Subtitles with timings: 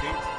[0.00, 0.29] Pete.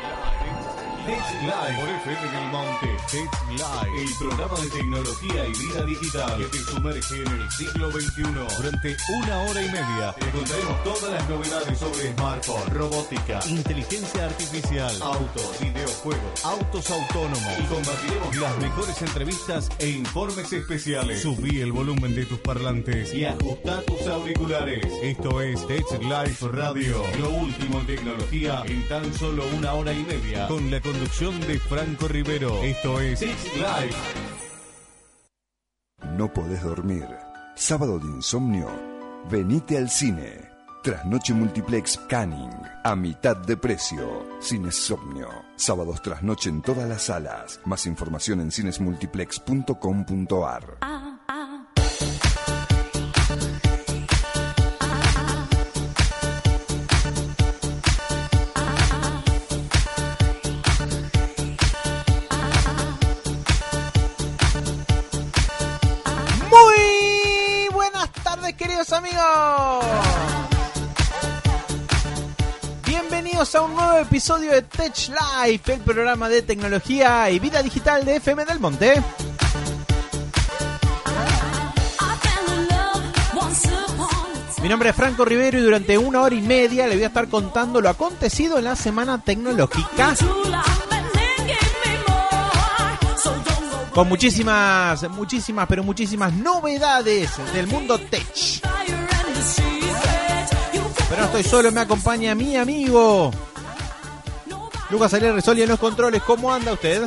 [1.05, 1.79] Tech Live.
[1.79, 2.87] Por FM del Monte.
[3.09, 6.37] Tech Live, el programa de tecnología y vida digital.
[6.37, 8.23] Que te sumerge en el siglo XXI.
[8.57, 10.15] Durante una hora y media.
[10.19, 17.53] Te contaremos todas las novedades sobre smartphone, robótica, inteligencia artificial, autos, videojuegos, autos autónomos.
[17.59, 21.21] y compartiremos las mejores entrevistas e informes especiales.
[21.21, 23.13] Subí el volumen de tus parlantes.
[23.13, 24.85] Y ajusta tus auriculares.
[25.01, 30.03] Esto es Tech Live Radio, lo último en tecnología en tan solo una hora y
[30.03, 30.47] media.
[30.47, 32.63] Con la conducción de Franco Rivero.
[32.63, 33.93] Esto es Tech Live.
[36.17, 37.05] ¿No podés dormir?
[37.55, 38.67] ¿Sábado de insomnio?
[39.29, 40.49] Venite al cine.
[40.83, 42.51] Trasnoche Multiplex Canning.
[42.83, 44.27] A mitad de precio.
[44.41, 45.29] Sin insomnio.
[45.55, 47.61] Sábados trasnoche en todas las salas.
[47.63, 51.10] Más información en cinesmultiplex.com.ar.
[73.41, 78.05] Bienvenidos a un nuevo episodio de Tech Life, el programa de tecnología y vida digital
[78.05, 79.01] de FM del Monte.
[84.61, 87.29] Mi nombre es Franco Rivero y durante una hora y media le voy a estar
[87.29, 90.13] contando lo acontecido en la semana tecnológica.
[93.91, 99.00] Con muchísimas, muchísimas, pero muchísimas novedades del mundo tech.
[101.11, 103.31] Pero no estoy solo, me acompaña mi amigo
[104.89, 106.21] Lucas Aguilera Resoli en los controles.
[106.23, 107.03] ¿Cómo anda usted?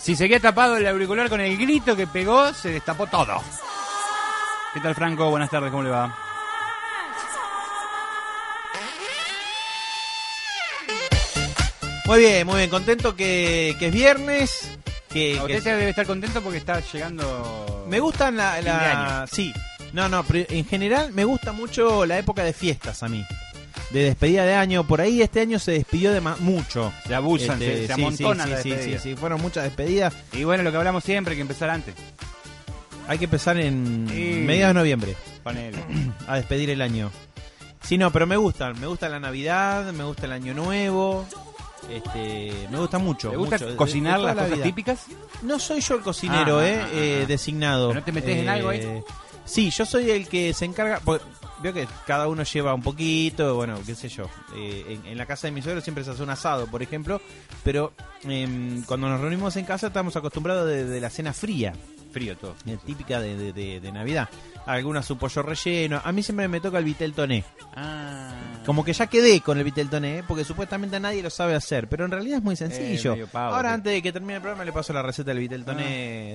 [0.00, 3.42] Si seguía tapado el auricular con el grito que pegó, se destapó todo.
[4.74, 5.28] ¿Qué tal, Franco?
[5.30, 6.16] Buenas tardes, ¿cómo le va?
[12.06, 12.70] Muy bien, muy bien.
[12.70, 14.70] Contento que, que es viernes.
[15.10, 17.84] Que, Usted debe estar contento porque está llegando.
[17.88, 19.26] me gustan la, Fin de la- año.
[19.26, 19.52] sí.
[19.96, 23.24] No, no, pero en general me gusta mucho la época de fiestas a mí.
[23.90, 26.92] De despedida de año, por ahí este año se despidió de ma- mucho.
[27.06, 29.02] Se abusan, Este, se, se sí, amontonan sí, las sí, sí, despedidas.
[29.02, 30.14] sí, fueron muchas despedidas.
[30.32, 31.94] Y bueno, lo que hablamos siempre, hay que empezar antes.
[33.08, 34.42] Hay que empezar en Sí.
[34.44, 35.78] mediados de noviembre Ponele.
[36.28, 37.10] a despedir el año.
[37.82, 38.78] Sí, no, pero me gustan.
[38.80, 41.24] Me gusta la Navidad, me gusta el Año Nuevo.
[41.88, 43.30] Este, me gusta mucho.
[43.30, 44.64] ¿Te gusta mucho, de- de cocinar toda las la cosas vida.
[44.64, 44.98] típicas?
[45.42, 47.26] No soy yo el cocinero, Ah, eh, ah, ah, eh, ah.
[47.28, 47.88] designado.
[47.88, 49.02] ¿Pero no te metés en algo ahí?
[49.46, 51.00] Sí, yo soy el que se encarga.
[51.04, 51.22] pues,
[51.62, 54.28] veo que cada uno lleva un poquito, bueno, qué sé yo.
[54.54, 57.20] Eh, en, la casa de mi suegro siempre se hace un asado, por ejemplo.
[57.64, 57.92] Pero
[58.24, 61.72] em, cuando nos reunimos en casa estamos acostumbrados de, de la cena fría,
[62.16, 62.54] Frío todo.
[62.66, 64.26] eh, típica de, de- de- de Navidad.
[64.64, 66.00] Algunas su pollo relleno.
[66.02, 67.44] A mí siempre me toca el vitel toné.
[67.76, 68.30] Ah.
[68.64, 72.06] Como que ya quedé con el vitel toné, porque supuestamente nadie lo sabe hacer, pero
[72.06, 73.12] en realidad es muy sencillo.
[73.12, 75.62] Eh, pavo, Ahora, antes de que termine el programa, le paso la receta del vitel
[75.64, 75.84] toné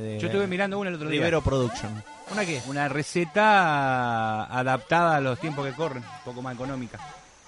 [0.02, 1.19] de Yo estuve mirando una el otro día.
[1.19, 2.03] Rivero Production.
[2.31, 2.62] ¿Una qué?
[2.68, 7.00] Una receta adaptada a los tiempos que corren, un poco más económica.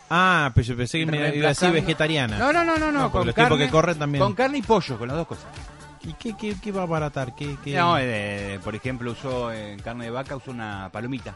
[0.09, 2.37] Ah, pero yo pensé que me iba a decir vegetariana.
[2.37, 3.11] No, no, no, no, no.
[3.11, 4.23] Con los tiempos que corren también.
[4.23, 5.45] Con carne y pollo, con las dos cosas.
[6.05, 7.33] ¿Y qué, qué, qué va a abaratar?
[7.35, 7.75] ¿Qué, qué?
[7.75, 11.35] No, eh, por ejemplo, usó en carne de vaca, usó una palomita.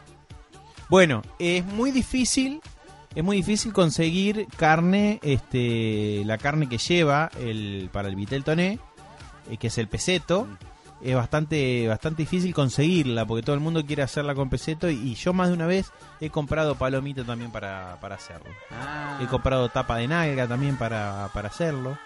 [0.89, 2.61] Bueno, es muy difícil,
[3.15, 8.79] es muy difícil conseguir carne, este, la carne que lleva el para el vitel toné,
[9.49, 10.47] eh, que es el peseto.
[10.99, 15.13] Es bastante, bastante difícil conseguirla porque todo el mundo quiere hacerla con peseto y, y
[15.13, 18.49] yo más de una vez he comprado palomita también para, para hacerlo.
[18.71, 19.19] Ah.
[19.21, 21.99] He comprado tapa de nalga también para, para hacerlo.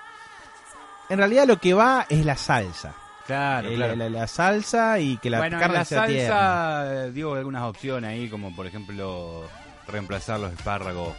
[1.09, 2.93] En realidad lo que va es la salsa.
[3.27, 3.95] Claro, Eh, claro.
[3.95, 6.27] La, la- la salsa y que la bueno, en carne la sea tierna.
[6.35, 9.43] salsa eh, digo algunas opciones ahí, como por ejemplo
[9.87, 11.13] reemplazar los espárragos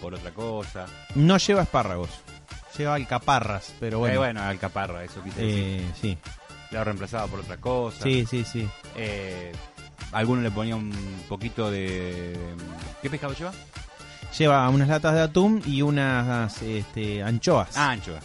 [0.00, 0.86] por otra cosa.
[1.14, 2.10] No lleva espárragos,
[2.76, 4.30] lleva alcaparras, pero Bueno, bueno.
[4.30, 5.64] eh, bueno alcaparra, eso quise decir.
[5.80, 6.18] eh, sí,
[6.70, 8.02] La reemplazaba por otra cosa.
[8.02, 8.68] sí, sí, sí.
[8.96, 9.52] Eh,
[10.12, 10.90] alguno le ponía un
[11.28, 12.36] poquito de...
[13.02, 13.52] ¿Qué pescado lleva?
[14.36, 17.76] Lleva unas latas de atún y unas este, anchoas.
[17.76, 18.20] Ah, anchoa.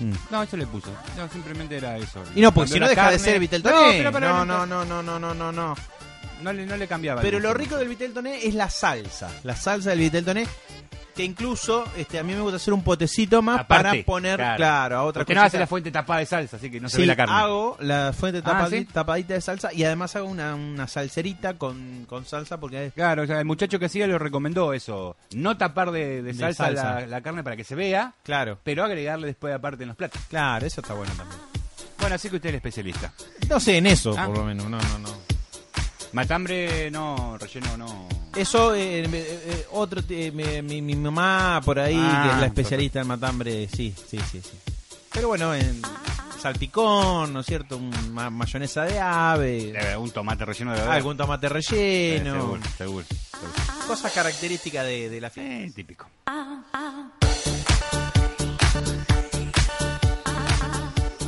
[0.00, 0.12] Mm.
[0.30, 0.90] No, eso le puso.
[1.16, 2.22] No, simplemente era eso.
[2.34, 3.98] Y no, porque si no deja de ser vitel No, toné.
[3.98, 5.74] pero para- No, no, no, no, no, no, no, no.
[6.42, 7.22] No le, no le cambiaba.
[7.22, 9.30] Pero lo rico del vitel toné es la salsa.
[9.44, 10.46] La salsa del vitel toné.
[11.14, 14.98] Que incluso este, a mí me gusta hacer un potecito más Aparte, para poner, claro,
[14.98, 17.02] a otra Porque no hace la fuente tapada de salsa, así que no se sí,
[17.02, 17.34] ve la carne.
[17.36, 18.84] hago la fuente Ah, tapadi- ¿sí?
[18.86, 23.26] tapadita de salsa y además hago una, una salserita con, con salsa porque Claro, o
[23.26, 25.16] sea, el muchacho que hacía lo recomendó eso.
[25.34, 27.00] No tapar de, de De salsa, salsa.
[27.02, 30.20] La, la carne para que se vea, claro, pero agregarle después aparte en los platos.
[30.28, 31.40] claro, eso está bueno también.
[32.00, 33.12] Bueno, así que usted es el especialista.
[33.48, 34.26] No sé, en eso Ah.
[34.26, 35.33] por lo menos, no, no, no.
[36.14, 38.08] Matambre, no, relleno, no.
[38.34, 42.40] Eso, eh, eh, eh, otro, eh, mi, mi- mi mamá por ahí, Ah, que es
[42.40, 44.52] la especialista en matambre, sí, sí, sí, sí.
[45.12, 45.80] Pero bueno, en
[46.40, 47.76] salpicón, ¿no es cierto?
[47.76, 50.94] Un ma- mayonesa de ave, Eh, Un tomate relleno de verdad.
[50.94, 53.86] algún tomate Eh, relleno, seguro, seguro, seguro.
[53.86, 55.52] cosas características de, de la fiesta.
[55.52, 56.06] Eh, típico.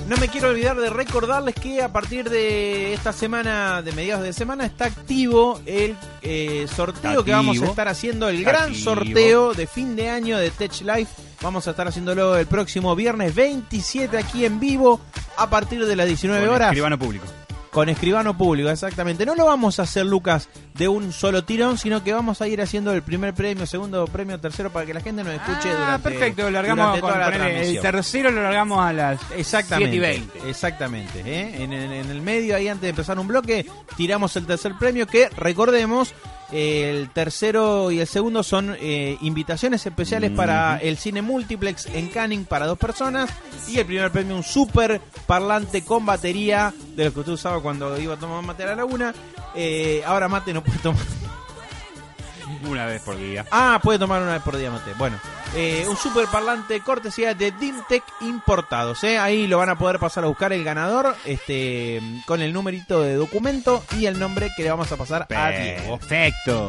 [0.07, 4.33] No me quiero olvidar de recordarles que a partir de esta semana, de mediados de
[4.33, 8.85] semana, está activo el eh, sorteo que vamos a estar haciendo, el gran activo.
[8.85, 11.11] sorteo de fin de año de Tech Life.
[11.43, 15.01] Vamos a estar haciéndolo el próximo viernes 27 aquí en vivo
[15.37, 17.27] a partir de las 19 Con horas Escribano público.
[17.73, 19.27] con escribano público, exactamente.
[19.27, 22.61] No lo vamos a hacer, Lucas, de un solo tirón, sino que vamos a ir
[22.61, 26.11] haciendo el primer premio, segundo premio, tercero, para que la gente nos escuche ah, durante
[26.11, 27.29] perfecto, lo largamos con, la
[27.61, 29.93] el tercero lo largamos a las Exactamente.
[29.93, 29.99] 7 y
[30.39, 30.51] 20.
[30.51, 31.23] Exactamente.
[31.25, 31.63] ¿eh?
[31.63, 35.07] En, en- en el medio, ahí antes de empezar un bloque, tiramos el tercer premio
[35.07, 36.13] que, recordemos,
[36.53, 42.45] el tercero y el segundo son eh, invitaciones especiales para el cine multiplex en Canning
[42.45, 43.31] para dos personas.
[43.69, 47.99] Y el primer premio, un super parlante con batería, de lo que usted usaba cuando
[47.99, 49.13] iba a tomar mate a la laguna.
[49.59, 51.07] Eh, ahora mate no puede tomar.
[52.69, 53.45] Una vez por día.
[53.51, 54.93] Ah, puede tomar una vez por día mate.
[54.99, 55.19] Bueno,
[55.55, 59.03] eh, un super parlante cortesía de Dimtech Importados.
[59.05, 59.19] ¿eh?
[59.19, 63.15] Ahí lo van a poder pasar a buscar el ganador este con el numerito de
[63.15, 65.99] documento y el nombre que le vamos a pasar a Diego.
[65.99, 66.69] Perfecto.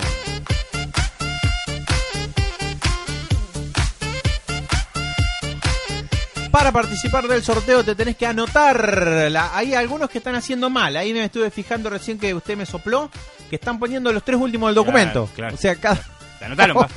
[6.57, 9.29] Para participar del sorteo te tenés que anotar.
[9.31, 10.97] La- hay algunos que están haciendo mal.
[10.97, 13.11] Ahí me estuve fijando recién que usted me sopló.
[13.47, 15.27] Que están poniendo los tres últimos del documento.
[15.27, 15.53] Claro, claro.
[15.53, 15.99] O sea, cada...
[16.39, 16.77] Te anotaron,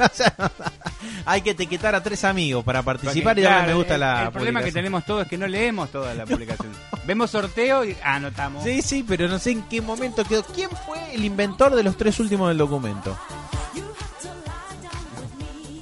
[1.27, 4.23] hay que etiquetar a tres amigos para participar y Claro, darle me gusta el, la
[4.25, 6.73] El problema que tenemos todos es que no leemos toda la publicación.
[7.07, 8.65] Vemos sorteo y anotamos.
[8.65, 10.43] Sí, sí, pero no sé en qué momento quedó.
[10.43, 13.15] ¿Quién fue el inventor de los tres últimos del documento?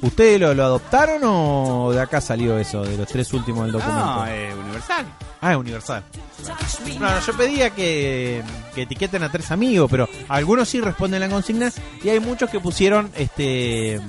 [0.00, 4.04] ¿Ustedes lo, lo adoptaron o de acá salió eso, de los tres últimos del documento?
[4.04, 5.06] No, es universal.
[5.40, 6.04] Ah, es universal.
[7.00, 8.42] No, no, yo pedía que,
[8.74, 11.72] que etiqueten a tres amigos, pero algunos sí responden la consigna
[12.02, 14.00] y hay muchos que pusieron este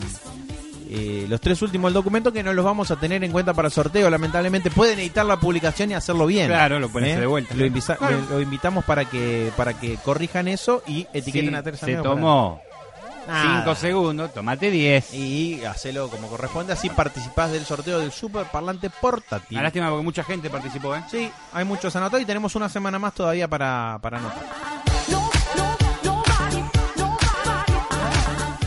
[0.91, 3.69] eh, los tres últimos del documento que no los vamos a tener en cuenta para
[3.69, 4.09] sorteo.
[4.09, 6.47] Lamentablemente pueden editar la publicación y hacerlo bien.
[6.47, 7.53] Claro, lo pueden hacer de vuelta.
[7.55, 8.41] Lo, Claro.
[8.41, 12.03] invitamos para que para que corrijan eso y etiqueten Sí, a tres se amigos.
[12.03, 12.61] para- tomó.
[13.29, 15.13] 5 segundos, tomate 10.
[15.13, 19.57] Y hacelo como corresponde, así participás del sorteo del super parlante portátil.
[19.57, 21.03] Una lástima porque mucha gente participó, ¿eh?
[21.09, 24.43] Sí, hay muchos anotados y tenemos una semana más todavía para, para anotar.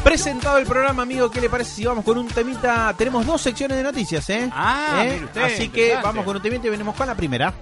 [0.05, 2.93] Presentado el programa, amigo, ¿qué le parece si vamos con un temita?
[2.99, 4.51] Tenemos dos secciones de noticias, ¿eh?
[4.53, 5.13] Ah, ¿Eh?
[5.13, 7.53] mire usted, Así que vamos con un temita y venimos con la primera.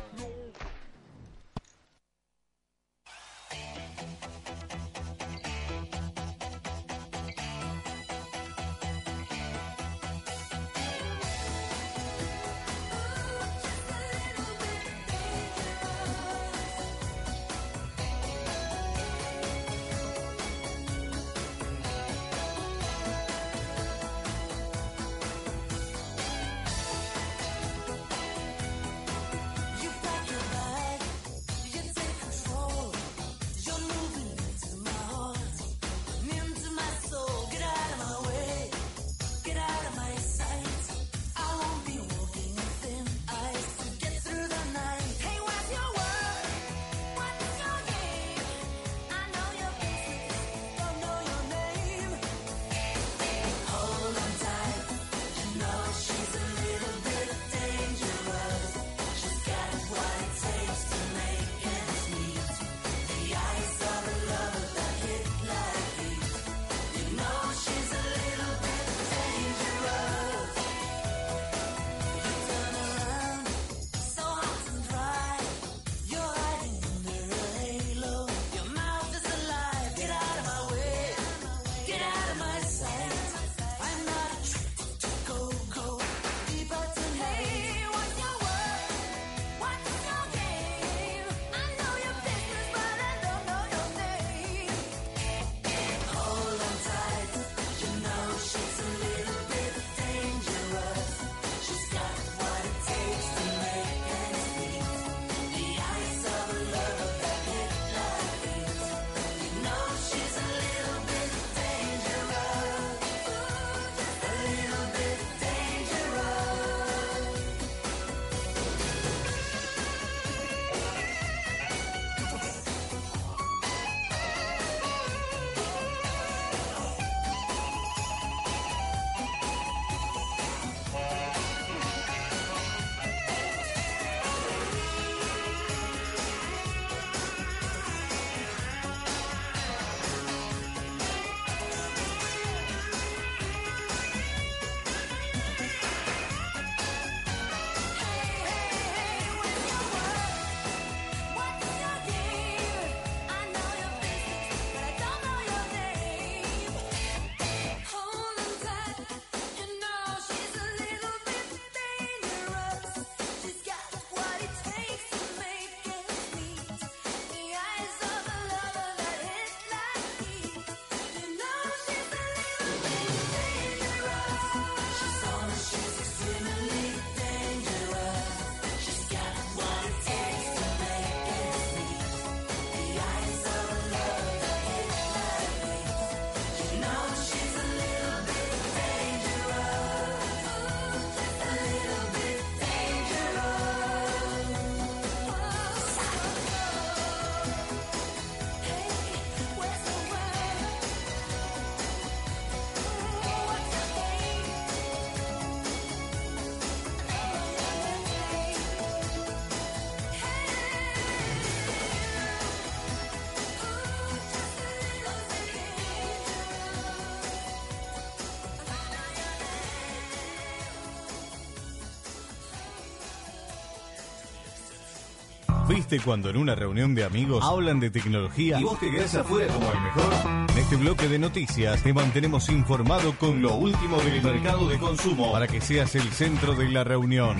[225.90, 229.52] ¿Viste cuando en una reunión de amigos hablan de tecnología y vos te quedás afuera
[229.52, 230.50] como el mejor?
[230.52, 235.32] En este bloque de noticias te mantenemos informado con lo último del mercado de consumo
[235.32, 237.38] para que seas el centro de la reunión.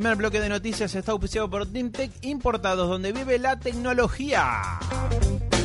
[0.00, 4.78] Primer bloque de noticias está auspiciado por Dimtech Importados, donde vive la tecnología.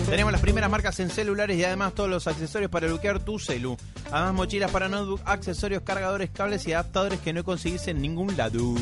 [0.09, 3.77] Tenemos las primeras marcas en celulares y además todos los accesorios para bloquear tu celu.
[4.11, 8.75] Además mochilas para notebook, accesorios, cargadores, cables y adaptadores que no conseguís en ningún lado.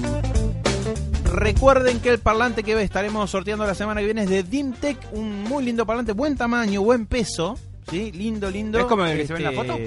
[1.25, 5.43] Recuerden que el parlante que estaremos sorteando la semana que viene es de Dimtech, un
[5.43, 7.59] muy lindo parlante, buen tamaño, buen peso.
[7.91, 8.79] Sí, lindo, lindo.
[8.79, 9.77] ¿Es como el que se ve en la foto?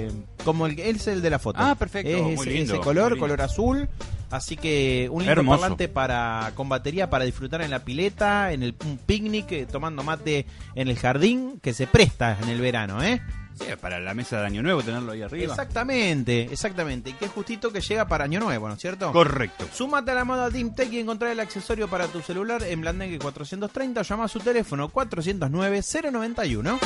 [0.45, 1.59] Como el, él es el de la foto.
[1.61, 2.09] Ah, perfecto.
[2.09, 3.19] Es Muy ese, lindo, ese color, muy lindo.
[3.25, 3.89] color azul.
[4.29, 5.61] Así que un lindo Hermoso.
[5.61, 10.03] parlante para con batería para disfrutar en la pileta, en el un picnic, eh, tomando
[10.03, 13.21] mate en el jardín, que se presta en el verano, ¿eh?
[13.57, 15.53] Sí, para la mesa de Año Nuevo tenerlo ahí arriba.
[15.53, 17.09] Exactamente, exactamente.
[17.09, 19.11] Y que es justito que llega para Año Nuevo, ¿no es cierto?
[19.11, 19.65] Correcto.
[19.73, 23.17] Súmate a la moda Team Tech y encontrar el accesorio para tu celular en Blandengue
[23.17, 26.79] 430 o llama a su teléfono 409-091.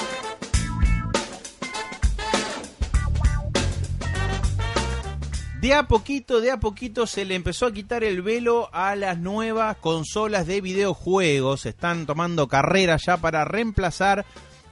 [5.62, 9.20] De a poquito, de a poquito se le empezó a quitar el velo a las
[9.20, 11.68] nuevas consolas de videojuegos.
[11.68, 14.25] Están tomando carrera ya para reemplazar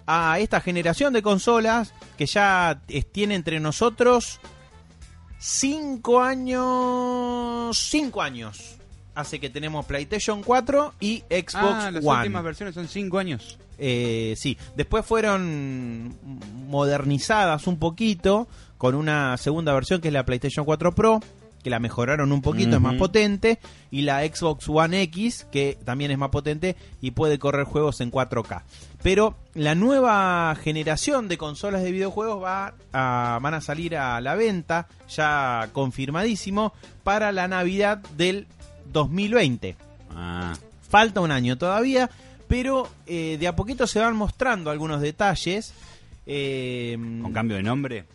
[0.08, 2.82] a esta generación de consolas que ya
[3.12, 4.40] tiene entre nosotros
[5.38, 7.78] cinco años.
[7.78, 8.79] Cinco años.
[9.20, 12.18] Hace que tenemos PlayStation 4 y Xbox ah, las One.
[12.20, 13.58] últimas versiones son 5 años.
[13.78, 16.16] Eh, sí, después fueron
[16.68, 18.48] modernizadas un poquito
[18.78, 21.20] con una segunda versión que es la PlayStation 4 Pro,
[21.64, 23.60] que la mejoraron un poquito, es más potente,
[23.92, 28.12] y la Xbox One X, que también es más potente y puede correr juegos en
[28.12, 28.64] 4K.
[29.04, 34.36] Pero la nueva generación de consolas de videojuegos va a- van a salir a la
[34.36, 36.72] venta, ya confirmadísimo,
[37.04, 38.48] para la Navidad del
[38.92, 39.76] 2020.
[40.12, 40.54] Ah,
[40.90, 42.10] Falta un año todavía,
[42.48, 45.74] pero eh, de a poquito se van mostrando algunos detalles.
[46.26, 48.06] eh, con cambio de nombre.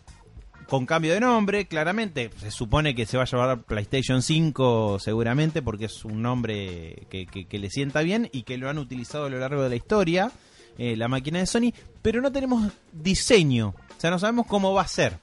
[0.67, 2.29] con cambio de nombre, claramente.
[2.39, 7.27] Se supone que se va a llamar PlayStation 5 seguramente porque es un nombre que,
[7.27, 9.75] que- que le sienta bien y que lo han utilizado a lo largo de la
[9.75, 10.31] historia,
[10.77, 14.81] eh, la máquina de Sony, pero no tenemos diseño, o sea, no sabemos cómo va
[14.81, 15.17] a ser.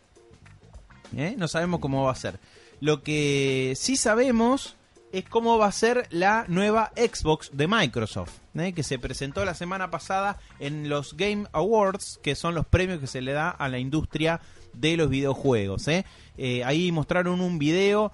[1.16, 1.34] ¿eh?
[1.36, 2.38] No sabemos cómo va a ser.
[2.80, 4.76] Lo que sí sabemos
[5.12, 8.72] es cómo va a ser la nueva Xbox de Microsoft, ¿eh?
[8.72, 13.06] que se presentó la semana pasada en los Game Awards, que son los premios que
[13.06, 14.40] se le da a la industria
[14.72, 15.86] de los videojuegos.
[15.88, 16.06] ¿eh?
[16.38, 18.10] Eh, ahí mostraron un video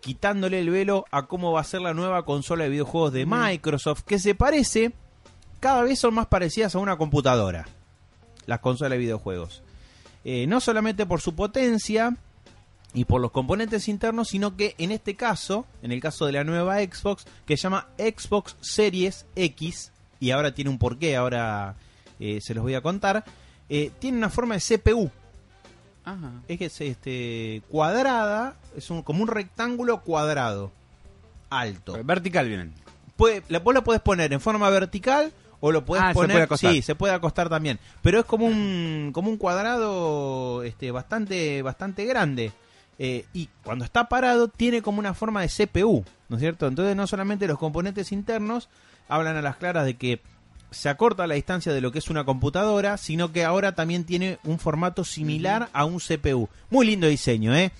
[0.00, 4.02] quitándole el velo a cómo va a ser la nueva consola de videojuegos de Microsoft,
[4.02, 4.92] que se parece,
[5.58, 7.66] cada vez son más parecidas a una computadora,
[8.44, 9.62] las consolas de videojuegos.
[10.24, 12.16] No solamente por su potencia,
[12.94, 16.44] y por los componentes internos, sino que en este caso, en el caso de la
[16.44, 21.74] nueva Xbox, que se llama Xbox Series X, y ahora tiene un porqué, ahora
[22.20, 23.24] eh, se los voy a contar,
[23.68, 25.10] eh, tiene una forma de CPU,
[26.04, 26.32] Ajá.
[26.48, 30.70] es que es este, cuadrada, es un, como un rectángulo cuadrado,
[31.50, 31.96] alto.
[32.04, 32.74] Vertical vienen.
[33.16, 36.30] Puede, la, vos lo podés poner en forma vertical o lo podés Ah, se poner
[36.32, 36.72] puede acostar.
[36.72, 42.04] sí se puede acostar también pero es como un como un cuadrado este bastante bastante
[42.06, 42.50] grande
[42.98, 46.94] Eh, y cuando está parado tiene como una forma de CPU no es cierto entonces
[46.94, 48.68] no solamente los componentes internos
[49.08, 50.20] hablan a las claras de que
[50.70, 54.38] se acorta la distancia de lo que es una computadora sino que ahora también tiene
[54.44, 57.72] un formato similar a un CPU muy lindo diseño eh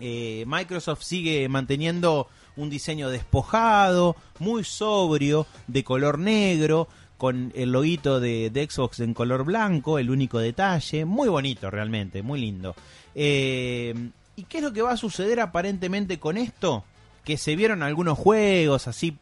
[0.00, 8.18] eh, Microsoft sigue manteniendo un diseño despojado, muy sobrio, de color negro, con el loguito
[8.18, 12.74] de, de Xbox en color blanco, el único detalle, muy bonito realmente, muy lindo.
[13.14, 13.94] Eh,
[14.36, 16.84] ¿Y qué es lo que va a suceder aparentemente con esto?
[17.24, 19.18] Que se vieron algunos juegos así,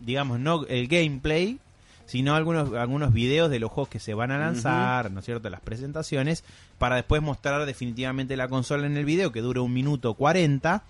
[0.00, 1.58] digamos, no el gameplay,
[2.06, 5.48] sino algunos, algunos videos de los juegos que se van a lanzar, ¿no es cierto?
[5.48, 6.44] Las presentaciones,
[6.78, 10.82] para después mostrar definitivamente la consola en el video, que dura un minuto 40.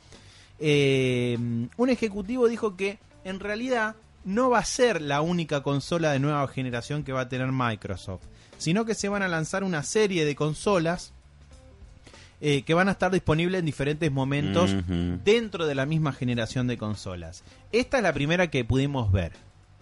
[0.58, 1.38] Eh,
[1.76, 6.46] un ejecutivo dijo que en realidad no va a ser la única consola de nueva
[6.48, 8.24] generación que va a tener Microsoft,
[8.58, 11.12] sino que se van a lanzar una serie de consolas
[12.40, 14.74] eh, que van a estar disponibles en diferentes momentos
[15.24, 17.44] dentro de la misma generación de consolas.
[17.72, 19.32] Esta es la primera que pudimos ver.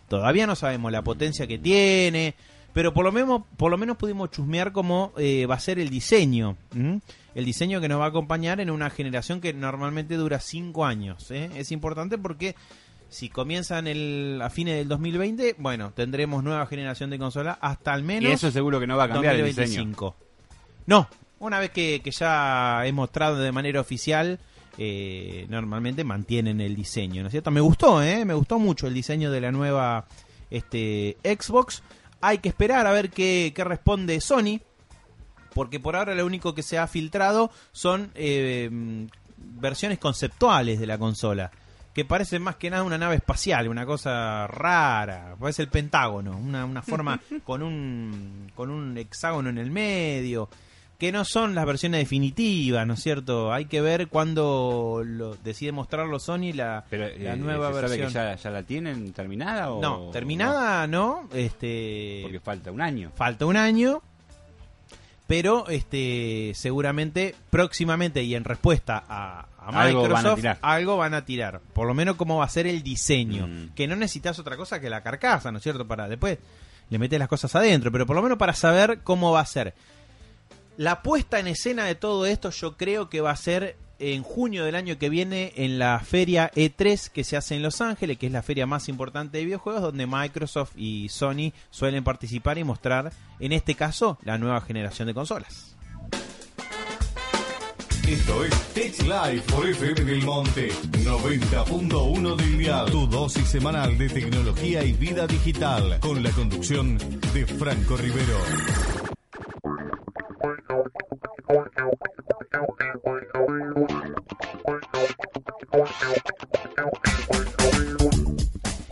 [0.08, 2.34] Todavía no sabemos la potencia que tiene,
[2.72, 5.90] pero por lo menos, por lo menos pudimos chusmear cómo eh, va a ser el
[5.90, 6.56] diseño.
[6.74, 7.00] ¿m?
[7.34, 11.30] El diseño que nos va a acompañar en una generación que normalmente dura 5 años.
[11.30, 11.50] ¿eh?
[11.56, 12.56] Es importante porque
[13.10, 18.02] Si comienzan el, a fines del 2020, bueno, tendremos nueva generación de consola hasta al
[18.02, 19.84] menos Y eso seguro que no va a cambiar el diseño.
[19.84, 20.16] 2025.
[20.86, 21.08] No,
[21.40, 24.38] una vez que, que ya he mostrado de manera oficial,
[24.80, 27.50] eh, normalmente mantienen el diseño, ¿no es cierto?
[27.50, 28.25] Me gustó, ¿eh?
[28.25, 30.07] Me gustó mucho el diseño de la nueva
[30.50, 31.83] este, Xbox.
[32.21, 34.61] Hay que esperar a ver qué, qué responde Sony,
[35.52, 38.71] porque por ahora lo único que se ha filtrado son eh,
[39.37, 41.50] versiones conceptuales de la consola.
[41.92, 45.34] Que parece más que nada una nave espacial, una cosa rara.
[45.41, 50.49] Parece el Pentágono, una, una forma con un, con un hexágono en el medio.
[50.99, 53.52] Que no son las versiones definitivas, ¿no es cierto?
[53.52, 57.89] Hay que ver cuándo lo, decide mostrarlo Sony la, Pero, la eh, nueva ¿se sabe
[57.89, 58.08] versión.
[58.08, 61.28] que ya, ya la tienen terminada o No, terminada no.
[61.34, 62.23] este, no?
[62.25, 63.13] Porque falta un año.
[63.15, 64.02] falta un año
[65.28, 71.13] pero este seguramente próximamente y en respuesta a, a Algo van a Microsoft algo van
[71.15, 73.75] a tirar por lo menos cómo va a ser el diseño Mm.
[73.75, 76.39] que no necesitas otra cosa que la carcasa no es cierto para después
[76.89, 79.75] le metes las cosas adentro pero por lo menos para saber cómo va a ser
[80.78, 84.64] la puesta en escena de todo esto yo creo que va a ser en junio
[84.64, 88.26] del año que viene en la feria E3 que se hace en Los Ángeles, que
[88.26, 93.12] es la feria más importante de videojuegos, donde Microsoft y Sony suelen participar y mostrar,
[93.41, 95.75] en este caso, la nueva generación de consolas.
[98.06, 102.91] Esto es Tech Live por FM del Monte 90.1 del dial.
[102.93, 106.99] Tu dosis semanal de tecnología y vida digital con la conducción
[107.34, 109.18] de Franco Rivero.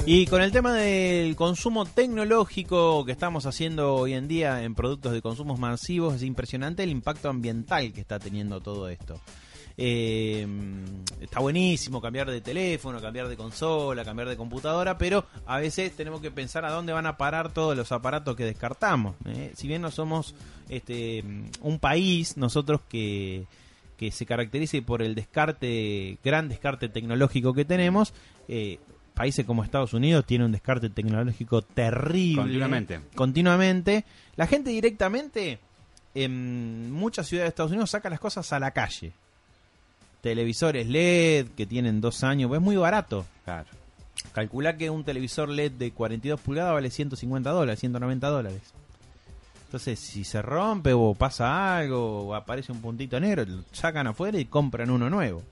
[0.08, 5.12] Y con el tema del consumo tecnológico que estamos haciendo hoy en día en productos
[5.12, 9.20] de consumos masivos, es impresionante el impacto ambiental que está teniendo todo esto.
[9.78, 10.46] Eh,
[11.20, 16.20] está buenísimo cambiar de teléfono, cambiar de consola, cambiar de computadora, pero a veces tenemos
[16.20, 19.16] que pensar a dónde van a parar todos los aparatos que descartamos.
[19.26, 19.52] ¿eh?
[19.54, 20.34] Si bien no somos
[20.68, 21.22] este,
[21.60, 23.46] un país, nosotros que,
[23.96, 28.14] que se caracterice por el descarte, gran descarte tecnológico que tenemos,
[28.48, 28.78] eh,
[29.14, 32.42] países como Estados Unidos tienen un descarte tecnológico terrible.
[32.42, 33.00] Continuamente.
[33.14, 34.04] Continuamente.
[34.36, 35.58] La gente directamente
[36.14, 39.12] en muchas ciudades de Estados Unidos saca las cosas a la calle.
[40.26, 43.24] Televisores LED que tienen dos años, es muy barato.
[43.44, 43.68] Claro.
[44.32, 48.60] Calcula que un televisor LED de 42 pulgadas vale 150 dólares, 190 dólares.
[49.66, 54.36] Entonces, si se rompe o pasa algo o aparece un puntito negro, lo sacan afuera
[54.36, 55.44] y compran uno nuevo.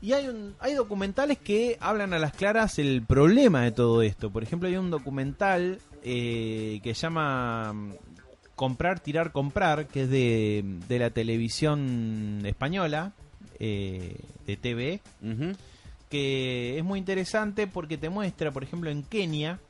[0.00, 4.30] Y hay, un, hay documentales que hablan a las claras el problema de todo esto.
[4.30, 7.94] Por ejemplo, hay un documental eh, que llama mm,
[8.54, 13.12] Comprar, Tirar, Comprar, que es de, de la televisión española,
[13.60, 15.00] eh, de TV,
[16.08, 19.60] que es muy interesante porque te muestra, por ejemplo, en Kenia,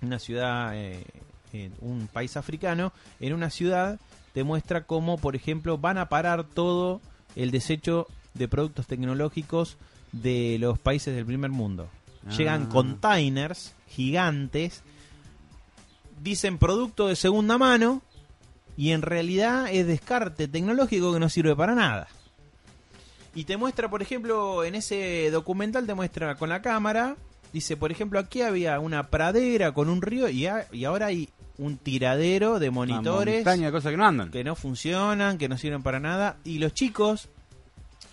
[0.00, 1.04] una ciudad, eh,
[1.52, 4.00] en un país africano, en una ciudad
[4.32, 7.00] te muestra cómo, por ejemplo, van a parar todo
[7.36, 9.76] el desecho de productos tecnológicos
[10.10, 11.88] de los países del primer mundo.
[12.36, 12.68] Llegan Ah.
[12.70, 14.82] containers gigantes,
[16.22, 18.00] dicen producto de segunda mano
[18.76, 22.08] y en realidad es descarte tecnológico que no sirve para nada.
[23.34, 27.16] Y te muestra, por ejemplo, en ese documental te muestra con la cámara,
[27.52, 31.28] dice, por ejemplo, aquí había una pradera con un río y, a- y ahora hay
[31.58, 34.30] un tiradero de monitores montaña de cosas que no andan.
[34.30, 37.28] que no funcionan, que no sirven para nada y los chicos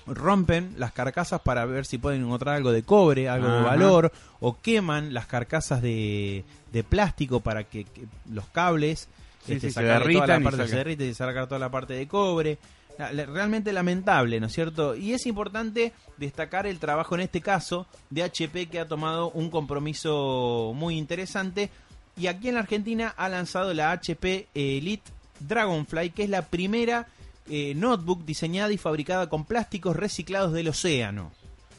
[0.06, 4.58] rompen las carcasas para ver si pueden encontrar algo de cobre, algo de valor o
[4.60, 9.08] queman las carcasas de, de plástico para que, que los cables
[9.46, 11.70] Sí, este, sí, se sacarle toda la derritan y se derriten y sacar toda la
[11.72, 12.58] parte de cobre.
[13.00, 14.94] Realmente lamentable, ¿no es cierto?
[14.94, 19.50] Y es importante destacar el trabajo en este caso de HP que ha tomado un
[19.50, 21.70] compromiso muy interesante
[22.18, 25.10] y aquí en la Argentina ha lanzado la HP Elite
[25.40, 27.08] Dragonfly, que es la primera
[27.50, 31.32] eh, notebook diseñada y fabricada con plásticos reciclados del océano.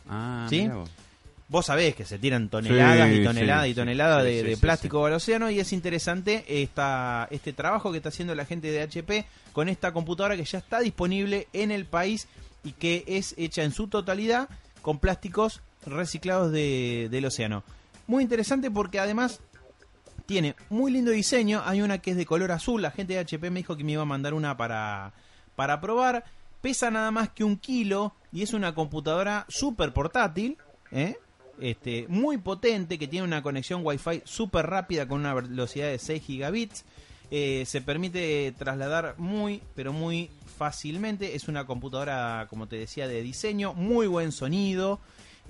[0.09, 0.67] Ah, ¿Sí?
[0.69, 0.91] vos.
[1.51, 5.05] Vos sabés que se tiran toneladas Sí, y toneladas sí, y toneladas sí, de, plástico
[5.05, 9.27] al océano y es interesante esta, este trabajo que está haciendo la gente de HP
[9.53, 12.29] con esta computadora que ya está disponible en el país
[12.63, 14.49] y que es hecha en su totalidad
[14.81, 17.65] con plásticos reciclados de- del océano.
[18.07, 19.41] Muy interesante porque además
[20.27, 21.63] tiene muy lindo diseño.
[21.65, 22.81] Hay una que es de color azul.
[22.81, 25.13] La gente de HP me dijo que me iba a mandar una para,
[25.57, 26.25] para probar.
[26.61, 30.57] Pesa nada más que un kilo y es una computadora súper portátil.
[30.93, 31.17] ¿eh?
[31.61, 36.23] Este, muy potente, que tiene una conexión Wi-Fi súper rápida con una velocidad de 6
[36.23, 36.85] gigabits.
[37.31, 41.37] Eh, se permite trasladar muy, pero muy fácilmente.
[41.37, 44.99] Es una computadora, como te decía, de diseño, muy buen sonido.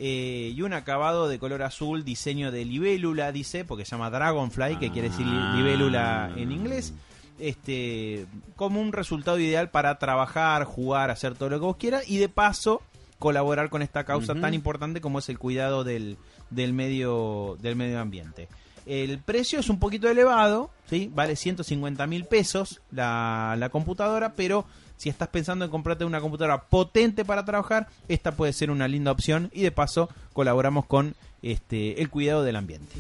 [0.03, 4.77] eh, y un acabado de color azul, diseño de libélula, dice, porque se llama Dragonfly,
[4.77, 6.95] que quiere decir li- libélula en inglés.
[7.39, 12.19] Este, como un resultado ideal para trabajar, jugar, hacer todo lo que vos quieras y
[12.19, 12.83] de paso
[13.21, 16.17] colaborar con esta causa tan importante como es el cuidado del,
[16.49, 18.49] del medio del medio ambiente.
[18.87, 21.11] El precio es un poquito elevado, ¿sí?
[21.15, 24.65] vale 150 mil pesos la, la computadora, pero
[24.97, 29.13] si estás pensando en comprarte una computadora potente para trabajar, esta puede ser una linda
[29.13, 32.97] opción y de paso colaboramos con este, el cuidado del ambiente.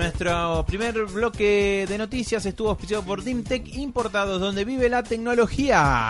[0.00, 6.08] Nuestro primer bloque de noticias estuvo auspiciado por Dimtech Importados, donde vive la tecnología.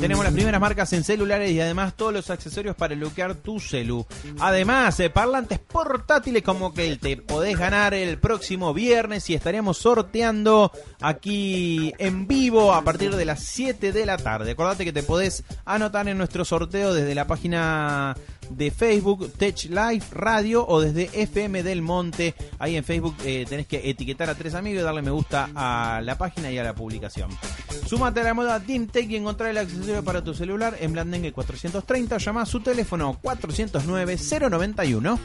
[0.00, 4.06] Tenemos las primeras marcas en celulares y además todos los accesorios para bloquear tu celu.
[4.38, 10.70] Además, eh, parlantes portátiles como que te podés ganar el próximo viernes y estaremos sorteando
[11.00, 14.52] aquí en vivo a partir de las 7 de la tarde.
[14.52, 18.16] Acordate que te podés anotar en nuestro sorteo desde la página
[18.50, 22.34] de Facebook Tech Live Radio o desde FM del Monte.
[22.58, 26.00] Ahí en Facebook eh, tenés que etiquetar a tres amigos y darle me gusta a
[26.02, 27.30] la página y a la publicación.
[27.86, 32.16] Súmate a la moda Dimtech y encontrar el accesorio para tu celular en Blandengue 430
[32.16, 34.16] o llama a su teléfono 409
[34.50, 35.18] 091.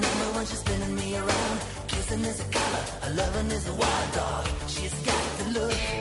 [0.00, 1.60] the number one, she's spinning me around.
[1.88, 4.48] Kissing is a color, her loving is a wild dog.
[4.66, 5.93] She's got the look.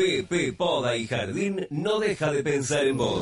[0.00, 3.20] BP Poda y Jardín no deja de pensar en vos.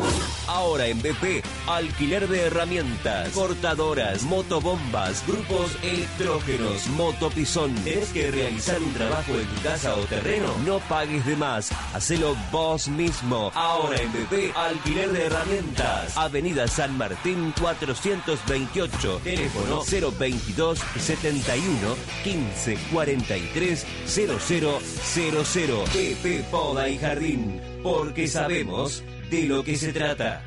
[0.49, 7.75] Ahora en BP, alquiler de herramientas, cortadoras, motobombas, grupos electrógenos, motopisón.
[7.85, 10.47] ¿Tenés que realizar un trabajo en tu casa o terreno?
[10.65, 11.71] No pagues de más.
[11.93, 13.53] Hacelo vos mismo.
[13.55, 16.17] Ahora en BP, alquiler de herramientas.
[16.17, 19.21] Avenida San Martín 428.
[19.23, 19.83] Teléfono
[20.19, 25.85] 022 71 15 43 0000.
[25.93, 27.61] PP Poda y Jardín.
[27.83, 30.43] Porque sabemos de lo que se trata.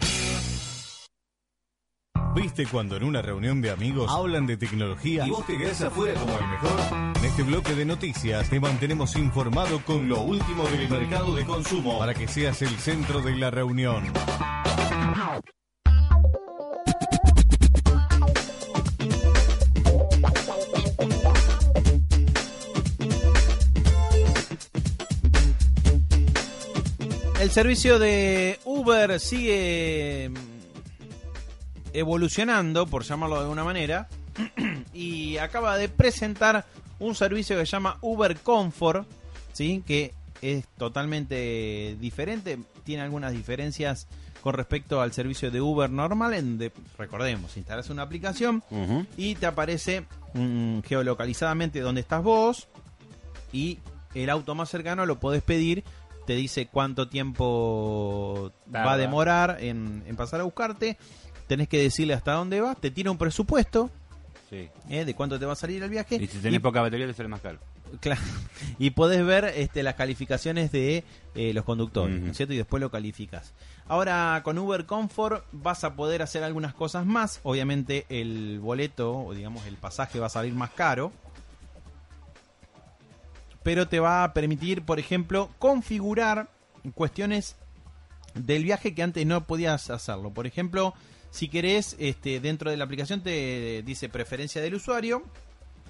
[2.34, 6.18] ¿Viste cuando en una reunión de amigos hablan de tecnología y vos te quedás afuera
[6.20, 7.18] como el mejor?
[7.18, 12.00] En este bloque de noticias te mantenemos informado con lo último del mercado de consumo
[12.00, 14.04] para que seas el centro de la reunión.
[27.42, 30.30] El servicio de Uber sigue
[31.92, 34.08] evolucionando, por llamarlo de alguna manera,
[34.94, 36.68] y acaba de presentar
[37.00, 39.08] un servicio que se llama Uber Comfort,
[39.54, 39.84] ¿sí?
[39.88, 44.08] que es totalmente diferente, tiene algunas diferencias
[44.44, 48.64] con respecto al servicio de Uber normal, en donde, recordemos, instalas una aplicación
[49.18, 52.68] y te aparece mm, geolocalizadamente donde estás vos
[53.52, 53.80] y
[54.14, 55.84] el auto más cercano lo podés pedir,
[56.26, 60.98] te dice cuánto tiempo va a demorar en, en pasar a buscarte,
[61.48, 63.90] tenés que decirle hasta dónde vas, te tira un presupuesto
[64.50, 64.68] Sí.
[64.90, 65.06] ¿eh?
[65.06, 67.30] de cuánto te va a salir el viaje Y si tenés poca batería, te sale
[67.30, 67.60] más caro.
[68.02, 68.22] Claro.
[68.80, 71.04] Y podés ver este, las calificaciones de
[71.36, 72.22] eh, los conductores.
[72.22, 72.54] ¿no es cierto?
[72.54, 73.54] Y después lo calificas.
[73.88, 77.40] Ahora con Uber Comfort vas a poder hacer algunas cosas más.
[77.44, 81.12] Obviamente el boleto, o digamos el pasaje va a salir más caro.
[83.64, 86.50] Pero te va a permitir, por ejemplo, configurar
[86.96, 87.56] cuestiones
[88.34, 90.32] del viaje que antes no podías hacerlo.
[90.32, 90.94] Por ejemplo,
[91.30, 95.24] si querés, este, dentro de la aplicación te dice preferencia del usuario,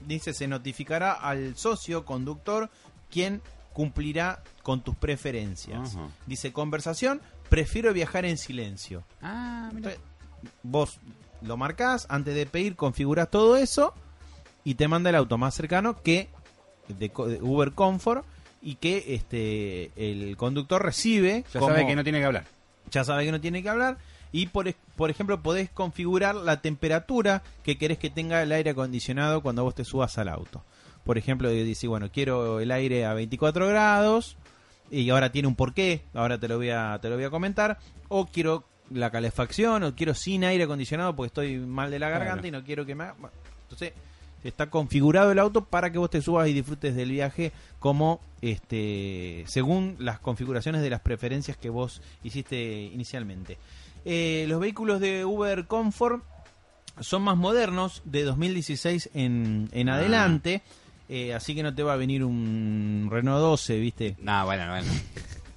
[0.08, 2.70] dice se notificará al socio conductor
[3.10, 3.42] quien
[3.74, 5.98] cumplirá con tus preferencias.
[6.26, 9.04] Dice conversación, prefiero viajar en silencio.
[9.22, 9.94] Ah, mira.
[9.94, 10.02] Entonces,
[10.64, 11.00] vos
[11.42, 13.94] lo marcás, antes de pedir configurás todo eso
[14.64, 16.30] y te manda el auto más cercano que
[16.97, 18.25] de, Uber Comfort
[18.62, 22.45] y que este el conductor recibe Ya como- sabe que no tiene que hablar.
[22.91, 23.97] ya sabe que no tiene que hablar
[24.32, 29.41] y por, por ejemplo podés configurar la temperatura que querés que tenga el aire acondicionado
[29.41, 30.63] cuando vos te subas al auto.
[31.04, 34.38] Por ejemplo, dice, bueno, quiero el aire a 24 grados
[34.91, 37.80] y ahora tiene un porqué, ahora te lo voy a te lo voy a comentar
[38.08, 42.41] o quiero la calefacción o quiero sin aire acondicionado porque estoy mal de la garganta
[42.43, 42.47] Claro.
[42.47, 43.06] y no quiero que me
[43.63, 43.93] entonces
[44.43, 49.43] está configurado el auto para que vos te subas y disfrutes del viaje como este
[49.47, 53.58] según las configuraciones de las preferencias que vos hiciste inicialmente.
[54.06, 56.23] Eh, los vehículos de Uber Comfort
[56.99, 59.95] son más modernos, de 2016 en, en Ah.
[59.95, 60.62] adelante,
[61.08, 64.15] eh, así que no te va a venir un Renault 12, ¿viste?
[64.19, 64.88] No, bueno, bueno.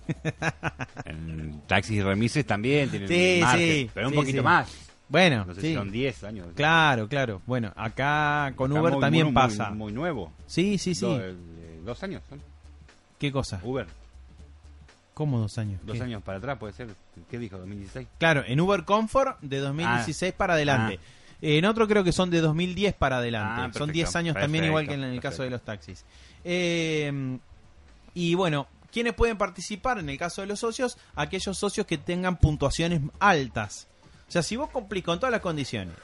[1.06, 4.68] en taxis y remises también tienen Sí, margen, sí, pero un sí, poquito más.
[5.08, 5.66] Bueno, No sé sí.
[5.68, 6.46] si son 10 años.
[6.54, 7.42] Claro, claro.
[7.46, 9.68] Bueno, acá con Uber muy- también muy- pasa.
[9.70, 10.32] Muy, muy nuevo.
[10.46, 11.04] Sí, sí, sí.
[11.06, 11.34] Do- eh,
[11.84, 12.40] dos años son.
[13.18, 13.60] ¿Qué cosa?
[13.62, 13.86] Uber.
[15.12, 15.80] ¿Cómo dos años?
[15.84, 16.02] Dos ¿Qué?
[16.02, 16.88] años para atrás puede ser.
[17.30, 17.56] ¿Qué dijo?
[17.58, 18.08] ¿2016?
[18.18, 20.98] Claro, en Uber Comfort de 2016 para adelante.
[21.40, 23.52] En otro creo que son de 2010 para adelante.
[23.52, 25.28] Ah, son perfecto, 10 años también igual que en el perfecto.
[25.30, 26.04] caso de los taxis.
[26.42, 27.38] Eh,
[28.14, 30.96] y bueno, ¿quiénes pueden participar en el caso de los socios?
[31.14, 33.86] Aquellos socios que tengan puntuaciones altas.
[34.34, 35.94] O sea, si vos cumplís con todas las condiciones,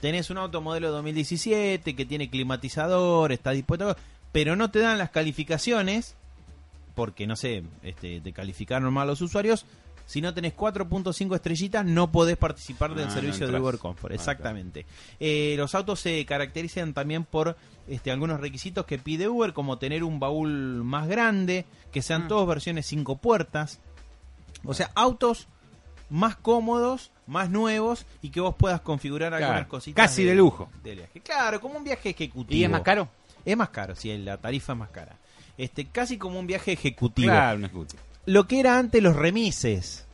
[0.00, 3.96] tenés un auto modelo 2017 que tiene climatizador, está dispuesto, a-
[4.32, 6.14] pero no te dan las calificaciones,
[6.94, 9.66] porque no sé, este, te calificaron mal los usuarios.
[10.06, 13.60] Si no tenés 4.5 estrellitas, no podés participar del Ah, no servicio de.
[13.60, 14.12] Uber Comfort.
[14.12, 14.86] Ah, Exactamente.
[15.20, 17.54] Eh, los autos se caracterizan también por
[17.86, 22.28] este, algunos requisitos que pide Uber, como tener un baúl más grande, que sean Ah.
[22.28, 23.78] todos versiones 5 puertas.
[24.64, 25.48] O sea, autos
[26.08, 30.06] más cómodos, más nuevos y que vos puedas configurar Claro, algunas cositas.
[30.10, 30.70] casi de lujo.
[30.82, 31.20] del viaje.
[31.20, 32.58] Claro, como un viaje ejecutivo.
[32.58, 33.08] ¿Y es más caro?
[33.44, 35.16] Es más caro, sí, la tarifa es más cara.
[35.56, 37.28] Este, casi como un viaje ejecutivo.
[37.30, 38.00] Claro, un scooter.
[38.26, 40.04] Lo que era antes los remises.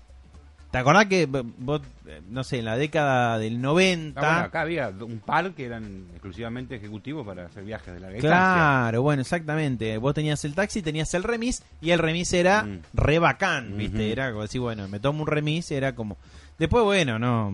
[0.71, 4.21] ¿Te acordás que vos, eh, no sé, en la década del 90...
[4.21, 8.15] Ah, bueno, acá había un par que eran exclusivamente ejecutivos para hacer viajes de larga
[8.17, 8.39] distancia.
[8.55, 9.97] Claro, bueno, exactamente.
[9.99, 12.81] Vos tenías el taxi, tenías el remis y el remis era Mm.
[12.93, 14.11] re bacán, ¿viste?
[14.11, 16.17] Era como decir, bueno, me tomo un remis, era como...
[16.59, 17.53] Después, bueno, no,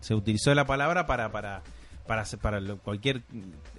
[0.00, 1.62] se utilizó la palabra para para
[2.06, 3.22] para, para cualquier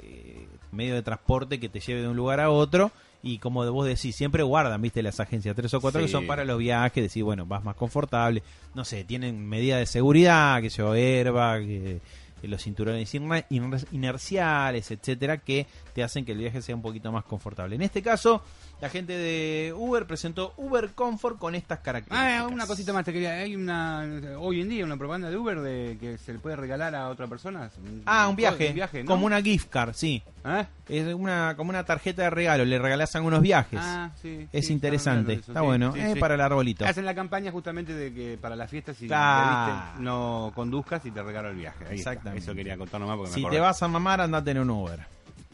[0.01, 2.91] eh, medio de transporte que te lleve de un lugar a otro
[3.23, 6.11] Y como vos decís, siempre guardan, viste, las agencias tres o cuatro que Sí.
[6.11, 8.43] son para los viajes, decir, bueno, vas más confortable.
[8.75, 12.01] No sé, tienen medidas de seguridad, que yo herba, que, que
[12.43, 17.11] los cinturones iner- iner- inerciales, etcétera, que te hacen que el viaje sea un poquito
[17.11, 17.75] más confortable.
[17.75, 18.43] En este caso,
[18.81, 22.41] la gente de Uber presentó Uber Comfort con estas características.
[22.43, 23.31] Ah, una cosita más te quería.
[23.33, 24.05] Hay una
[24.37, 27.27] hoy en día una propaganda de Uber de que se le puede regalar a otra
[27.27, 27.69] persona.
[28.05, 29.07] Ah, un viaje, Un viaje, ¿no?
[29.07, 30.21] como una gift card, sí.
[30.45, 30.65] ¿Eh?
[30.87, 33.79] Es una como una tarjeta de regalo, le regalás algunos viajes.
[33.81, 34.47] Ah, sí.
[34.53, 36.19] es sí, interesante, está bueno, sí, sí.
[36.19, 36.85] para el arbolito.
[36.85, 39.99] Hacen la campaña justamente de que para las fiestas si Claro.
[40.01, 41.85] no conduzcas y te regalo el viaje.
[41.89, 42.15] Ahí está.
[42.35, 42.43] Exactamente.
[42.43, 44.99] Eso quería contar nomás porque me Si te vas a mamar, andate en un Uber.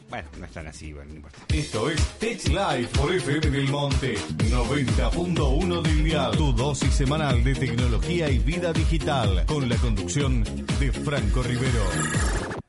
[0.08, 1.38] Bueno, no están así, bueno, no importa.
[1.52, 6.36] Esto es Tech Live por FM del Monte 90.1 del dial.
[6.36, 10.44] Tu dosis semanal de tecnología y vida digital con la conducción
[10.78, 12.63] de Franco Rivero.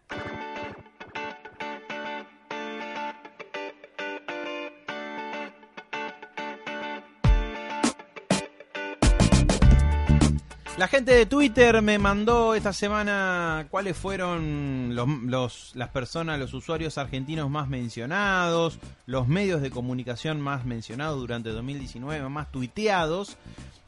[10.77, 16.53] La gente de Twitter me mandó esta semana cuáles fueron los, los- las personas, los
[16.53, 23.37] usuarios argentinos más mencionados, los medios de comunicación más mencionados durante 2019, más tuiteados.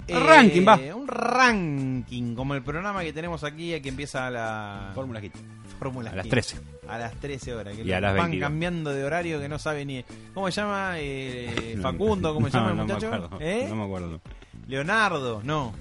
[0.08, 0.80] Eh, Un ranking, va.
[0.96, 5.34] Un ranking, como el programa que tenemos aquí, que empieza a la Fórmula Hit.
[5.80, 6.32] Fórmula A las Hit.
[6.32, 6.58] 13.
[6.88, 7.76] A las 13 horas.
[7.76, 8.48] Que Y a las van 22.
[8.50, 10.06] cambiando de horario que no sabe ni...
[10.34, 10.94] ¿Cómo se llama?
[10.96, 13.14] Eh, Facundo, ¿cómo se no, llama el no me muchacho?
[13.14, 13.66] acuerdo, ¿Eh?
[13.68, 14.22] No me acuerdo.
[14.70, 15.74] Leonardo, no.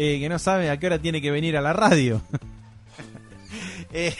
[0.00, 2.22] Eh, que no sabe a qué hora tiene que venir a la radio.
[3.90, 4.14] Eh,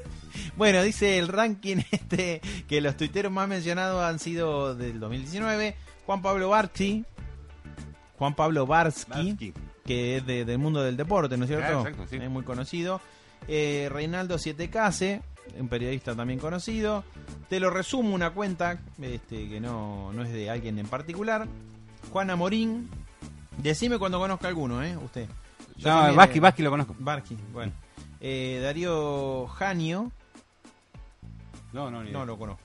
[0.56, 5.76] bueno, dice el ranking este que los tuiteros más mencionados han sido del 2019.
[6.04, 7.04] Juan Pablo Barsky.
[8.18, 9.54] Juan Pablo Barsky, Barsky.
[9.86, 11.64] que es de- del mundo del deporte, ¿no es cierto?
[11.66, 12.16] Claro, exacto, sí.
[12.16, 13.00] Es muy conocido.
[13.46, 15.22] Eh, Reinaldo Siete Case,
[15.58, 17.04] un periodista también conocido.
[17.48, 21.46] Te lo resumo una cuenta este, que no, no es de alguien en particular.
[22.12, 22.88] Juana Morín.
[23.58, 24.96] Decime cuando conozca alguno, ¿eh?
[24.96, 25.26] Usted.
[25.76, 26.94] Yo No, Vasqui, eh, Vasqui lo conozco.
[26.98, 27.72] Barqui, bueno.
[28.20, 30.10] Eh, Darío Janio,
[31.72, 32.24] No, no, ni no idea.
[32.26, 32.62] lo conozco.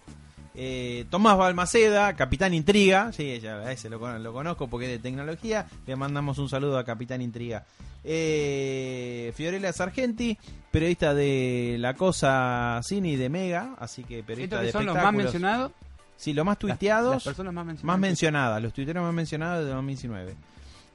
[0.55, 4.99] Eh, Tomás Balmaceda, Capitán Intriga, sí, ya, ese lo, con- lo conozco porque es de
[4.99, 5.65] tecnología.
[5.87, 7.65] Le mandamos un saludo a Capitán Intriga.
[8.03, 10.37] Eh, Fiorella Sargenti,
[10.71, 14.95] periodista de La Cosa Cine y de Mega, así que periodista ¿Estos de son los
[14.95, 15.71] más mencionados?
[16.17, 17.13] Sí, los más Las- tuiteados.
[17.15, 17.85] Las, personas más mencionadas.
[17.85, 20.35] Más mencionadas, los tuiteros más mencionados de 2019.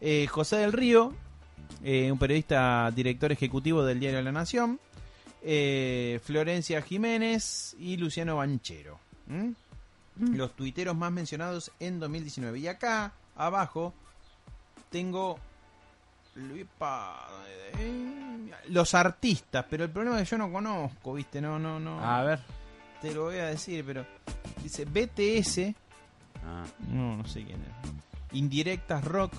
[0.06, 1.14] Eh, José del Río,
[1.82, 4.78] eh, un periodista director ejecutivo del Diario La Nación.
[5.42, 8.98] Eh, Florencia Jiménez y Luciano Banchero.
[9.26, 9.52] ¿Mm?
[10.36, 12.58] Los tuiteros más mencionados en 2019.
[12.58, 13.94] Y acá, abajo,
[14.90, 15.38] tengo...
[18.68, 21.40] Los artistas, pero el problema es que yo no conozco, ¿viste?
[21.40, 21.98] No, no, no.
[22.04, 22.40] A ver.
[23.00, 24.04] Te lo voy a decir, pero
[24.62, 25.74] dice BTS,
[26.46, 26.64] Ah.
[26.90, 28.36] no, no sé quién es.
[28.36, 29.32] Indirectas Rock.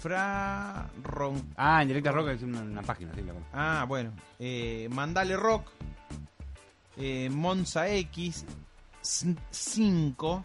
[0.00, 1.52] Fra Ron.
[1.56, 3.50] Ah, en Directa Rock es una, una página, sí, la conozco.
[3.52, 4.12] Ah, bueno.
[4.38, 5.68] Eh, Mandale Rock.
[6.96, 8.44] Eh, Monza X.
[9.02, 10.44] 5.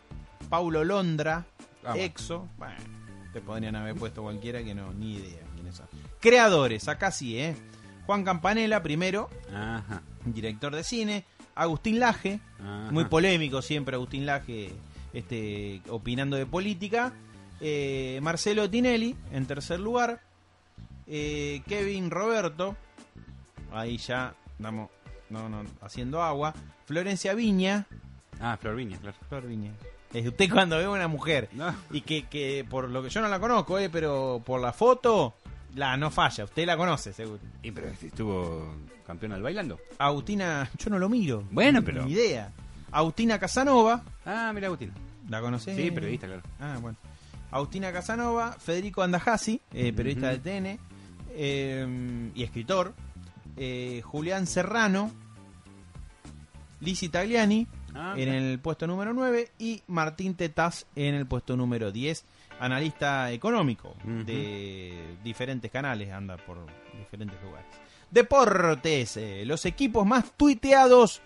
[0.49, 1.45] Paulo Londra.
[1.83, 1.97] Ah.
[1.97, 2.47] Exo.
[2.57, 2.75] Bueno,
[3.33, 5.87] te podrían haber puesto cualquiera que no, ni idea quiénes son.
[6.19, 7.55] Creadores, acá sí, ¿eh?
[8.05, 10.01] Juan Campanella, primero, Ajá.
[10.25, 11.25] director de cine.
[11.55, 12.91] Agustín Laje, ajá.
[12.91, 14.73] muy polémico siempre Agustín Laje
[15.13, 17.13] este, opinando de política.
[17.61, 20.21] Eh, Marcelo Tinelli en tercer lugar.
[21.07, 22.75] Eh, Kevin Roberto,
[23.71, 24.89] ahí ya estamos
[25.29, 26.53] no, no, haciendo agua.
[26.85, 27.85] Florencia Viña.
[28.39, 29.17] Ah, Flor Viña, claro.
[29.29, 29.71] Flor Viña.
[30.13, 31.73] Es usted cuando ve una mujer No.
[31.91, 35.35] y que, que por lo que yo no la conozco, eh, pero por la foto,
[35.75, 36.43] la no falla.
[36.45, 37.39] Usted la conoce, seguro.
[37.63, 38.75] Y pero estuvo
[39.05, 39.77] campeona del bailando.
[39.97, 41.43] Agustina, yo no lo miro.
[41.51, 42.51] Bueno, pero- Ni idea.
[42.91, 44.91] Agustina Casanova, Ah, mira Agustín.
[45.29, 45.75] ¿la conocés?
[45.75, 46.43] Sí, periodista, claro.
[46.59, 46.97] Ah, bueno.
[47.51, 50.79] Agustina Casanova, Federico Andajasi, eh, periodista de TN
[51.31, 52.93] eh, y escritor.
[53.57, 55.11] eh, Julián Serrano,
[56.81, 57.67] Lizzie Tagliani
[57.97, 62.25] Ah, en el puesto número 9 y Martín Tetaz en el puesto número 10,
[62.59, 66.57] analista económico de diferentes canales, anda por
[66.99, 67.67] diferentes lugares.
[68.11, 71.21] Deportes, eh, los equipos más tuiteados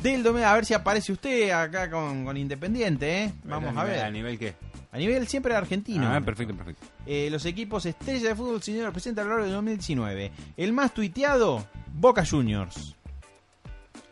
[0.00, 0.46] del domingo.
[0.46, 3.32] A ver si aparece usted acá con, con Independiente, ¿eh?
[3.42, 4.04] Vamos a nivel- ver.
[4.04, 4.54] ¿A nivel qué?
[4.92, 6.06] A nivel siempre argentino.
[6.06, 6.86] Ah, perfecto, perfecto.
[7.06, 10.32] Eh, los equipos estrella de fútbol señor presenta a lo largo de 2019.
[10.58, 12.94] El más tuiteado, Boca Juniors.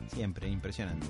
[0.08, 1.06] Siempre, impresionante.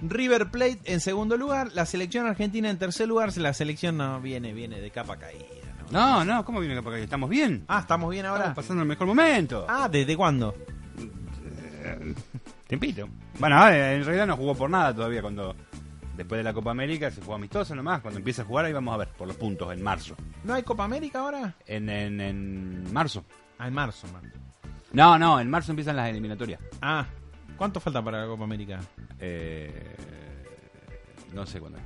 [0.00, 4.54] River Plate en segundo lugar, la selección argentina en tercer lugar, la selección no viene,
[4.54, 5.44] viene de capa caída.
[5.90, 6.24] ¿no?
[6.24, 6.96] No, no, ¿cómo viene acá?
[6.98, 7.64] ¿Estamos bien?
[7.68, 8.44] Ah, estamos bien ahora.
[8.44, 9.66] Estamos pasando el mejor momento.
[9.68, 10.54] Ah, ¿desde cuándo?
[12.66, 13.08] Tempito.
[13.38, 15.54] Bueno, en realidad no jugó por nada todavía cuando
[16.18, 18.00] Después de la Copa América se juega amistoso nomás.
[18.00, 20.16] Cuando empiece a jugar ahí vamos a ver por los puntos en marzo.
[20.44, 21.54] ¿No hay Copa América ahora?
[21.64, 23.24] En, en, en marzo.
[23.58, 24.30] Ah, en marzo, man.
[24.92, 26.60] No, no, en marzo empiezan las eliminatorias.
[26.82, 27.06] Ah,
[27.56, 28.80] ¿cuánto falta para la Copa América?
[29.20, 29.94] Eh,
[31.32, 31.78] no sé cuándo.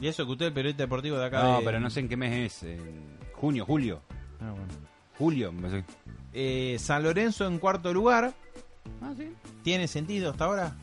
[0.00, 2.00] Y eso que usted es el periodista deportivo de acá No, de- pero no sé
[2.00, 2.62] en qué mes es.
[2.62, 4.00] En junio, julio.
[4.40, 4.66] Ah, bueno.
[5.18, 5.84] Julio, me parece.
[6.32, 8.32] Eh, San Lorenzo en cuarto lugar.
[9.02, 9.32] Ah, sí.
[9.62, 10.76] ¿Tiene sentido hasta ahora?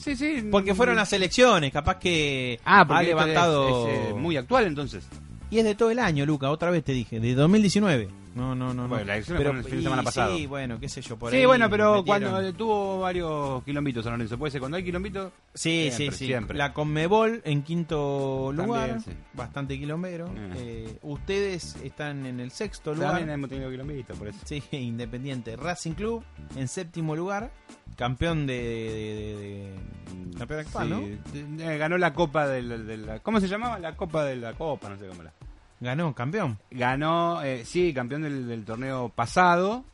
[0.00, 0.48] Sí, sí.
[0.50, 3.88] Porque fueron las elecciones, capaz que Ah, ha levantado...
[3.88, 5.04] es, es, eh, muy actual entonces.
[5.50, 8.08] Y es de todo el año, Luca, otra vez te dije, de 2019.
[8.34, 8.82] No, no, no.
[8.82, 8.88] no.
[8.88, 10.36] Bueno, las elecciones fueron el fin de semana pasado.
[10.36, 14.04] Sí, bueno, qué sé yo, por sí, ahí bueno, pero metieron- cuando tuvo varios kilómetros
[14.04, 15.32] San Lorenzo, puede ser cuando hay kilómetros.
[15.54, 16.26] Sí, Siempre, sí, sí.
[16.26, 16.56] siempre.
[16.58, 19.10] La Conmebol en quinto También, lugar, sí.
[19.32, 20.28] bastante kilómetro.
[20.28, 20.52] Mm.
[20.56, 23.10] Eh, ustedes están en el sexto lugar.
[23.12, 24.38] También hemos tenido kilómetros, por eso.
[24.44, 25.56] Sí, Independiente.
[25.56, 26.22] Racing Club
[26.56, 27.50] en séptimo lugar,
[27.96, 28.54] campeón de...
[28.54, 30.88] de- de- de- campeón actual,
[31.32, 31.64] Sí, ¿no?
[31.70, 33.78] eh, ganó la Copa de la, de la- ¿Cómo se llamaba?
[33.78, 35.32] La Copa de la Copa, no sé cómo era.
[35.80, 36.58] Ganó, campeón.
[36.70, 39.84] Ganó, eh, sí, campeón del, del torneo pasado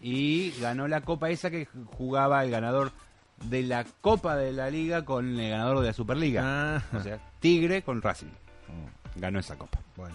[0.00, 1.66] y ganó la Copa esa que
[1.96, 2.92] jugaba el ganador
[3.44, 6.42] de la Copa de la Liga con el ganador de la Superliga.
[6.44, 8.28] Ah, O sea, Tigre con Racing.
[9.16, 9.80] Ganó esa Copa.
[9.96, 10.14] bueno.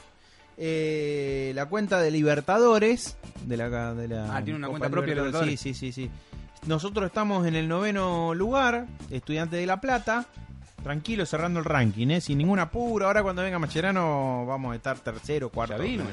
[0.55, 5.15] Eh, la cuenta de Libertadores de la, de la Ah, tiene una Copa cuenta propia
[5.15, 5.59] Libertadores.
[5.59, 6.11] Sí, sí, sí, sí.
[6.67, 10.25] Nosotros estamos en el noveno lugar, Estudiantes de La Plata.
[10.83, 12.21] Tranquilo, cerrando el ranking, ¿eh?
[12.21, 13.07] sin ningún apuro.
[13.07, 15.77] Ahora cuando venga Macherano vamos a estar tercero, cuarto.
[15.77, 16.03] Ya vino.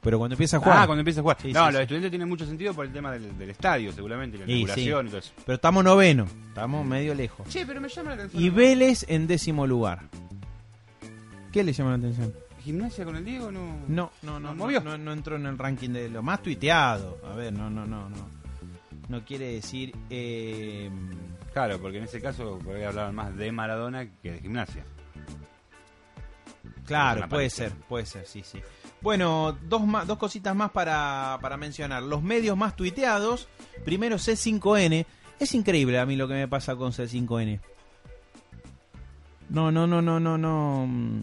[0.00, 0.78] Pero cuando empieza a jugar.
[0.78, 1.38] Ah, cuando empieza a jugar.
[1.40, 1.82] Sí, no, sí, los sí.
[1.82, 5.06] estudiantes tienen mucho sentido por el tema del, del estadio, seguramente, la inauguración sí.
[5.06, 5.32] y todo eso.
[5.46, 7.46] Pero estamos noveno, estamos medio lejos.
[7.48, 8.42] Sí, pero me llama la atención.
[8.42, 10.00] Y Vélez en décimo lugar.
[11.52, 12.34] ¿Qué le llama la atención?
[12.62, 13.52] ¿Gimnasia con el Diego?
[13.52, 13.80] No.
[13.88, 14.80] No, no, no, ¿No no, movió?
[14.80, 17.18] no, no entró en el ranking de lo más tuiteado.
[17.30, 18.28] A ver, no, no, no, no.
[19.08, 19.94] No quiere decir.
[20.08, 20.90] Eh,
[21.54, 24.84] Claro, porque en ese caso por ahí hablaban más de Maradona que de gimnasia.
[26.84, 28.60] claro, puede ser, puede ser, sí, sí.
[29.00, 32.02] Bueno, dos, más, dos cositas más para, para mencionar.
[32.02, 33.48] Los medios más tuiteados.
[33.84, 35.06] Primero C5N.
[35.38, 37.60] Es increíble a mí lo que me pasa con C5N.
[39.50, 40.86] No, no, no, no, no, no.
[40.88, 41.22] mm.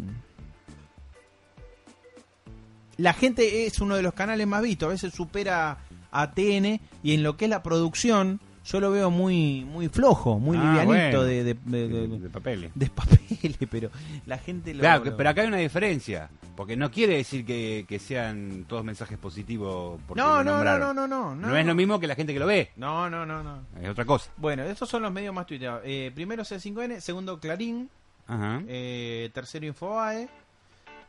[2.98, 4.88] La gente es uno de los canales más vistos.
[4.88, 5.80] A veces supera
[6.12, 6.80] a TN.
[7.04, 10.62] Y en lo que es la producción, yo lo veo muy, muy flojo, muy Ah,
[10.84, 11.24] livianito bueno.
[11.24, 12.72] de, de, papeles.
[12.76, 13.58] de papeles.
[13.72, 13.90] Pero
[14.26, 14.82] la gente lo.
[14.82, 16.30] Claro, lo- pero acá hay una diferencia.
[16.56, 20.00] Porque no quiere decir que, que sean todos mensajes positivos.
[20.08, 22.40] Porque no, no, no, no, no, no, No es lo mismo que la gente que
[22.40, 22.72] lo ve.
[22.76, 23.64] No, no, no, no.
[23.82, 24.30] Es otra cosa.
[24.38, 25.82] Bueno, estos son los medios más tuiteados.
[25.86, 27.90] Eh, primero C5N, segundo Clarín,
[28.28, 28.62] Ajá.
[28.68, 30.28] eh, tercero Infobae,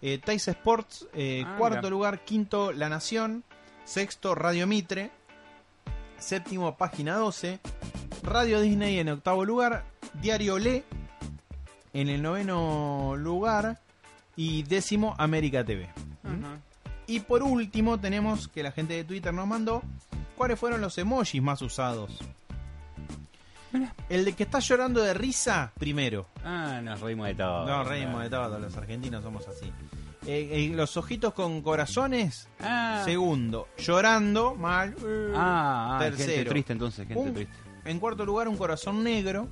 [0.00, 1.90] eh, Tais Sports, eh, Ah, cuarto mira.
[1.90, 3.44] lugar, quinto La Nación,
[3.84, 5.10] sexto Radio Mitre,
[6.22, 7.60] séptimo Página 12,
[8.22, 10.84] Radio Disney en octavo lugar, Diario Le
[11.92, 13.80] en el noveno lugar
[14.36, 15.90] y décimo América TV.
[17.06, 19.82] Y por último tenemos que la gente de Twitter nos mandó
[20.36, 22.18] cuáles fueron los emojis más usados.
[24.08, 26.26] El de que está llorando de risa, primero.
[26.44, 27.66] Ah, nos reímos de todo.
[27.66, 29.72] No, reímos de todo, los argentinos somos así.
[30.26, 33.66] Eh, eh, los ojitos con corazones, Ah, segundo.
[33.76, 34.94] Llorando, mal.
[35.34, 36.50] ah, ah, gente tercero.
[36.50, 37.52] triste entonces, gente Un- triste.
[37.84, 39.48] En cuarto lugar, un corazón negro.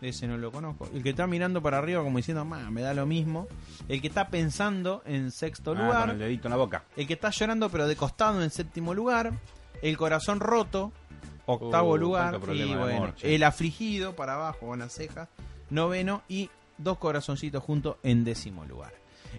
[0.00, 0.88] Ese no lo conozco.
[0.94, 3.46] El que está mirando para arriba como diciendo, "Ma, me da lo mismo.
[3.88, 6.00] El que está pensando en sexto lugar.
[6.02, 6.84] con el dedito en la boca.
[6.96, 9.32] El que está llorando pero de costado en séptimo lugar.
[9.82, 10.92] El corazón roto,
[11.46, 12.40] octavo Uh, lugar.
[12.52, 15.28] Y bueno, amor, el afligido para abajo con las cejas,
[15.70, 16.22] noveno.
[16.28, 18.92] Y dos corazoncitos juntos en décimo lugar.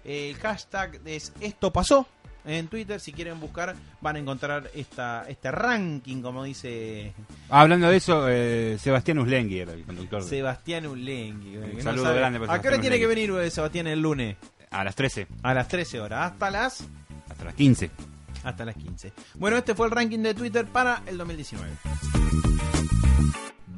[0.04, 2.06] El hashtag es esto pasó.
[2.44, 7.12] En Twitter, si quieren buscar, van a encontrar esta, este ranking, como dice
[7.48, 10.22] hablando de eso, eh, Sebastián Uslengui era el conductor.
[10.22, 11.56] de- Sebastián Ulengui.
[11.56, 14.36] Un no saludo grande para ¿A qué hora tiene que venir eh, Sebastián el lunes?
[14.70, 16.84] A las 13, A las 13 horas, hasta las
[17.28, 17.90] hasta las 15.
[18.44, 19.12] hasta las 15.
[19.34, 21.72] Bueno, este fue el ranking de Twitter para el 2019.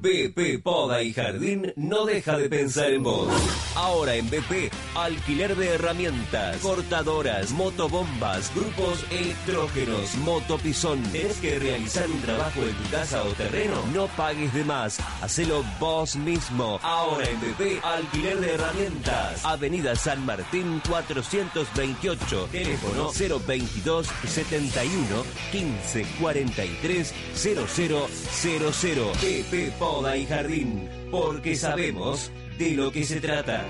[0.01, 3.29] BP Poda y Jardín no deja de pensar en vos.
[3.75, 11.03] Ahora en BP, alquiler de herramientas, cortadoras, motobombas, grupos electrógenos, motopisón.
[11.11, 13.75] ¿Tenés que realizar un trabajo en tu casa o terreno?
[13.93, 16.79] No pagues de más, hacelo vos mismo.
[16.83, 19.45] Ahora en BP, alquiler de herramientas.
[19.45, 23.11] Avenida San Martín 428, teléfono
[23.47, 29.13] 022 71 15 43 0000.
[29.21, 33.65] PP Poda y Jardín, porque sabemos de lo que se trata.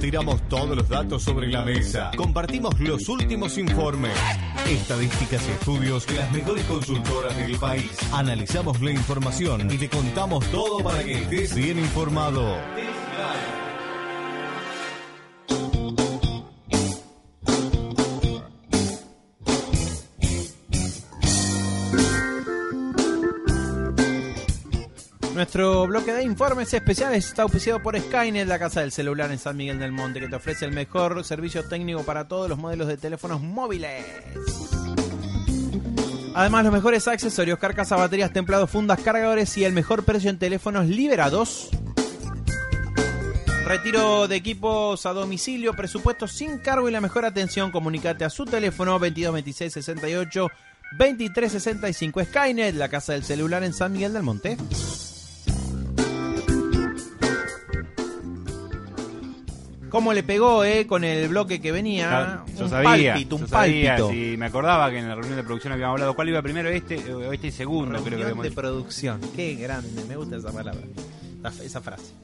[0.00, 2.10] Tiramos todos los datos sobre la mesa.
[2.16, 4.16] Compartimos los últimos informes,
[4.68, 7.90] estadísticas y estudios de las mejores consultoras del país.
[8.12, 12.56] Analizamos la información y te contamos todo para que estés bien informado.
[25.42, 29.56] Nuestro bloque de informes especiales está auspiciado por Skynet, la casa del celular en San
[29.56, 32.96] Miguel del Monte, que te ofrece el mejor servicio técnico para todos los modelos de
[32.96, 34.04] teléfonos móviles.
[36.32, 40.86] Además, los mejores accesorios, carcasa, baterías, templados, fundas, cargadores y el mejor precio en teléfonos
[40.86, 41.70] liberados.
[43.66, 47.72] Retiro de equipos a domicilio, presupuesto sin cargo y la mejor atención.
[47.72, 50.46] Comunicate a su teléfono 2226 68
[50.96, 52.24] 2365.
[52.26, 54.56] Skynet, la casa del celular en San Miguel del Monte.
[59.92, 60.86] ¿Cómo le pegó, eh?
[60.86, 62.42] Con el bloque que venía.
[62.56, 64.10] Yo un sabía, pálpito, un yo sabía, pálpito.
[64.10, 67.12] sí, me acordaba que en la reunión de producción habíamos hablado cuál iba primero, este
[67.12, 69.20] o este y segundo, creo que Reunión habíamos de producción.
[69.36, 70.80] Qué grande, me gusta esa palabra,
[71.62, 72.14] esa- frase.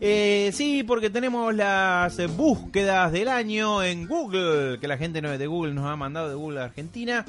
[0.00, 5.74] Eh, sí, porque tenemos las búsquedas del año en Google, que la gente de Google
[5.74, 7.24] nos ha mandado de Google a Argentina,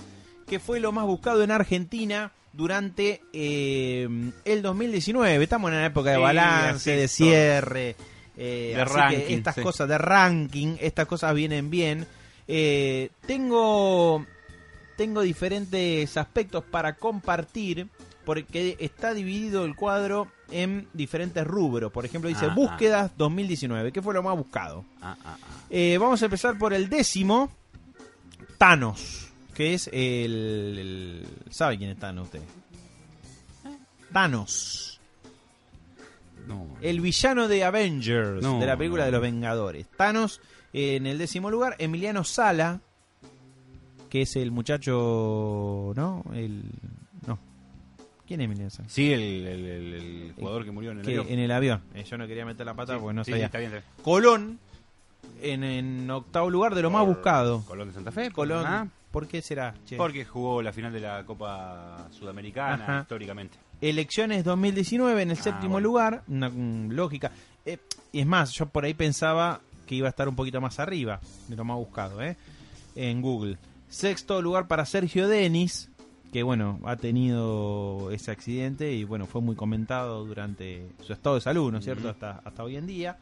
[0.48, 4.08] que fue lo más buscado en Argentina durante eh,
[4.44, 5.44] el 2019.
[5.44, 7.96] Estamos en una época de balance, de cierre,
[8.38, 9.61] eh, De así que ranking, estas sí.
[9.61, 12.05] cosas de ranking, estas cosas vienen bien.
[12.47, 14.25] Eh, tengo
[14.97, 17.88] tengo diferentes aspectos para compartir
[18.25, 21.91] porque está dividido el cuadro en diferentes rubros.
[21.91, 23.91] Por ejemplo, dice Ah, búsquedas 2019.
[23.91, 24.86] ¿Qué fue lo más buscado?
[25.01, 25.47] Ah, ah, ah.
[25.69, 27.51] Eh, vamos a empezar por el décimo.
[28.57, 29.29] Thanos.
[29.53, 32.41] Que es el, el- ¿Sabe quién es Thanos usted?
[34.11, 34.93] Thanos.
[36.48, 36.68] No.
[36.82, 38.41] El villano de Avengers.
[38.41, 39.06] No, de la película no.
[39.08, 39.88] de los Vengadores.
[39.98, 40.41] Thanos
[40.74, 41.76] eh, en el décimo lugar.
[41.80, 42.80] Emiliano Sala.
[44.10, 45.91] Que es el muchacho...
[45.96, 46.24] ¿No?
[46.34, 46.64] El...
[47.26, 47.39] No.
[48.28, 48.88] ¿Quién es Emiliano Sala?
[48.89, 51.28] Sí, el, el- el- el jugador que murió en el Que- avión.
[51.30, 51.82] en el avión.
[51.96, 53.46] Eh, yo no quería meter la pata Sí, porque no sí, sabía.
[53.46, 54.04] sí, está bien, está bien.
[54.04, 54.60] Colón,
[55.41, 57.64] en, en octavo lugar de lo más buscado.
[57.66, 58.30] Colón de Santa Fe.
[58.32, 59.76] Colón, ah, ¿por qué será?
[59.86, 59.95] che?
[59.95, 62.99] Porque jugó la final de la Copa Sudamericana Ajá.
[63.03, 63.57] históricamente.
[63.80, 65.88] Elecciones 2019 en el Ah, séptimo bueno.
[65.88, 67.32] lugar, una mm, lógica.
[67.66, 67.78] Eh,
[68.11, 71.20] y es más, yo por ahí pensaba que iba a estar un poquito más arriba
[71.47, 72.36] de lo más buscado, ¿eh?
[72.95, 73.57] En Google.
[73.88, 75.89] Sexto lugar para Sergio Denis,
[76.32, 81.41] que bueno, ha tenido ese accidente y bueno, fue muy comentado durante su estado de
[81.41, 82.09] salud, ¿no es cierto?
[82.09, 83.18] Hasta, hasta hoy en día.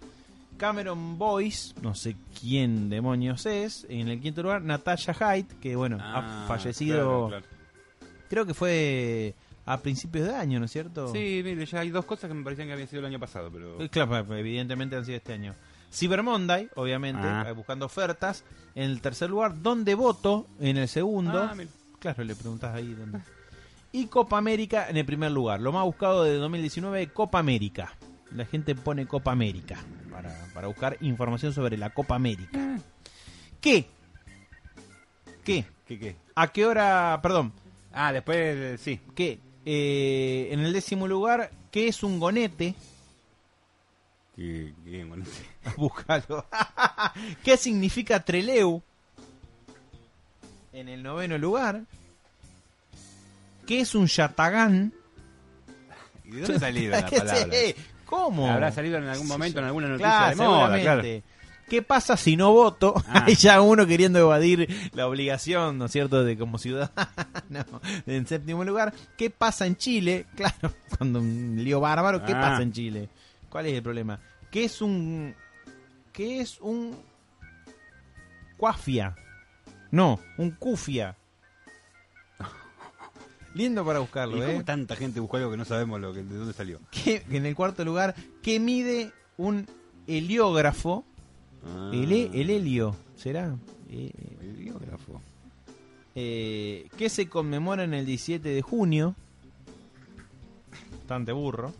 [0.61, 3.83] Cameron Boyce, no sé quién demonios es.
[3.89, 7.45] En el quinto lugar, Natasha Hyde, que bueno, Ah, ha fallecido, claro, claro.
[8.29, 9.33] creo que fue
[9.65, 11.07] a principios de año, ¿no es cierto?
[11.11, 13.49] Sí, mire, ya hay dos cosas que me parecían que habían sido el año pasado,
[13.51, 13.81] pero...
[13.81, 15.55] Eh, Claro, pues, evidentemente han sido este año.
[15.91, 17.43] Cyber Monday, obviamente, Ah.
[17.49, 18.43] eh, buscando ofertas.
[18.75, 20.45] En el tercer lugar, ¿dónde voto?
[20.59, 21.41] En el segundo.
[21.41, 21.55] Ah,
[21.97, 23.19] claro, le preguntás ahí dónde.
[23.93, 25.59] Y Copa América en el primer lugar.
[25.59, 27.93] Lo más buscado de 2019, Copa América.
[28.35, 29.79] La gente pone Copa América
[30.11, 32.77] para, para buscar información sobre la Copa América.
[33.59, 33.85] ¿Qué?
[35.43, 35.65] ¿Qué?
[35.87, 36.15] ¿Qué, qué?
[36.35, 37.19] ¿A qué hora?
[37.21, 37.53] Perdón.
[37.93, 38.99] Ah, después, eh, sí.
[39.15, 39.39] ¿Qué?
[39.65, 42.75] Eh, en el décimo lugar, ¿qué es un gonete?
[44.35, 45.43] ¿Qué, qué, sí.
[45.77, 46.45] Búscalo.
[47.43, 48.81] ¿Qué significa Treleu?
[50.73, 51.83] En el noveno lugar.
[53.67, 54.93] ¿Qué es un yatagán?
[56.25, 56.71] ¿Y de dónde
[57.09, 57.47] ¿Qué palabras?
[57.51, 57.75] sé?
[58.11, 58.47] ¿Cómo?
[58.51, 61.03] Habrá salido en algún momento en alguna noticia Claro, de moda, claro.
[61.69, 62.93] ¿Qué pasa si no voto?
[63.07, 63.23] Ah.
[63.27, 66.91] Hay ya uno queriendo evadir la obligación, ¿no es cierto?, de como ciudadano.
[68.05, 70.25] En séptimo lugar, ¿qué pasa en Chile?
[70.35, 72.41] Claro, cuando un lío bárbaro, ¿qué Ah.
[72.41, 73.07] pasa en Chile?
[73.49, 74.19] ¿Cuál es el problema?
[74.51, 75.33] ¿Qué es un...
[76.11, 76.93] ¿Qué es un...
[78.57, 79.15] Cuafia?
[79.91, 81.15] No, un cufia.
[83.53, 84.63] Lindo para ¿Y buscarlo, cómo ¿eh?
[84.63, 86.79] tanta gente buscó algo que no sabemos lo que, de dónde salió?
[86.91, 89.67] ¿Qué- en el cuarto lugar, ¿qué mide un
[90.07, 91.03] heliógrafo?
[91.65, 93.55] Ah, El, el helio, ¿será?
[93.89, 95.21] Eh, el biógrafo.
[96.15, 99.15] eh, ¿Qué se conmemora en el 17 de junio?
[100.99, 101.73] Bastante burro.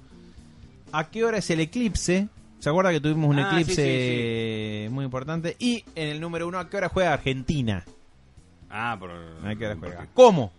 [0.91, 2.28] ¿A qué hora es el eclipse?
[2.59, 5.55] ¿Se acuerda que tuvimos un Ah, eclipse muy importante?
[5.57, 7.86] Y en el número uno, ¿a qué hora juega Argentina?
[8.69, 9.09] Ah, por...
[9.11, 9.95] ¿A qué hora juega?
[9.99, 10.51] porque- ¿Cómo?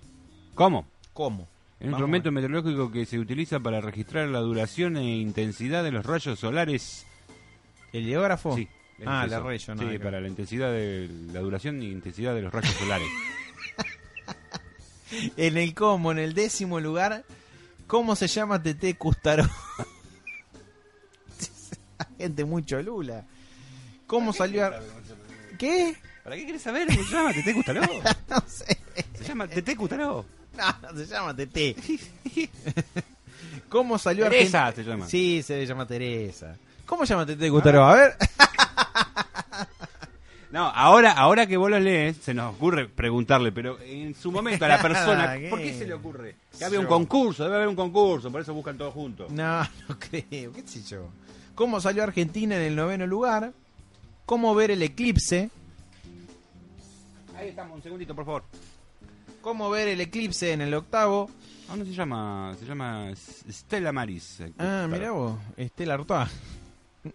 [0.55, 0.87] ¿Cómo?
[1.13, 1.49] ¿Cómo?
[1.79, 6.07] Es un instrumento meteorológico que se utiliza para registrar la duración e intensidad de los
[6.07, 7.05] rayos solares.
[7.93, 8.55] ¿El heliógrafo?
[8.55, 8.69] Sí.
[9.05, 9.91] Ah, la rayo, no.
[9.91, 13.09] Sí, para la intensidad de la duración e intensidad de los rayos solares.
[15.37, 17.25] En el cómo, en el décimo lugar,
[17.87, 19.45] ¿cómo se llama Tete Custaró?
[22.19, 23.27] Gente muy cholula.
[24.07, 24.81] ¿Cómo salió a...
[25.59, 25.95] ¿Qué?
[26.25, 27.33] ¿Para qué querés saber cómo se llama?
[27.35, 27.83] ¿Tete Cutaró?
[28.31, 28.79] No sé.
[29.15, 30.25] Se llama Tete Cutaró.
[30.57, 31.77] No, no se llama Tete.
[33.69, 34.85] ¿Cómo salió Teresa Argentina?
[34.85, 35.09] se llama.
[35.09, 36.57] Sí, se llama Teresa.
[36.87, 37.85] ¿Cómo se llama Tete Custaró?
[37.85, 38.17] A ver.
[40.53, 44.67] No, ahora, ahora que vos lo lees, se nos ocurre preguntarle, pero en su momento
[44.67, 45.49] a la persona, ¿Qué?
[45.49, 46.37] ¿por qué se le ocurre?
[46.59, 49.31] Que había un concurso, debe haber un concurso, por eso buscan todos juntos.
[49.31, 50.53] No, no creo.
[50.53, 51.09] ¿Qué sé yo?
[51.55, 53.55] ¿Cómo salió Argentina en el noveno lugar?
[54.27, 55.49] ¿Cómo ver el eclipse?
[57.35, 58.45] Ahí estamos, un segundito, por favor.
[59.43, 61.29] ¿Cómo ver el eclipse en el octavo?
[61.69, 62.55] ¿A dónde se llama?
[62.59, 63.11] Se llama
[63.51, 64.43] Stella Maris.
[64.59, 66.29] Ah, mira vos, Estela Artois.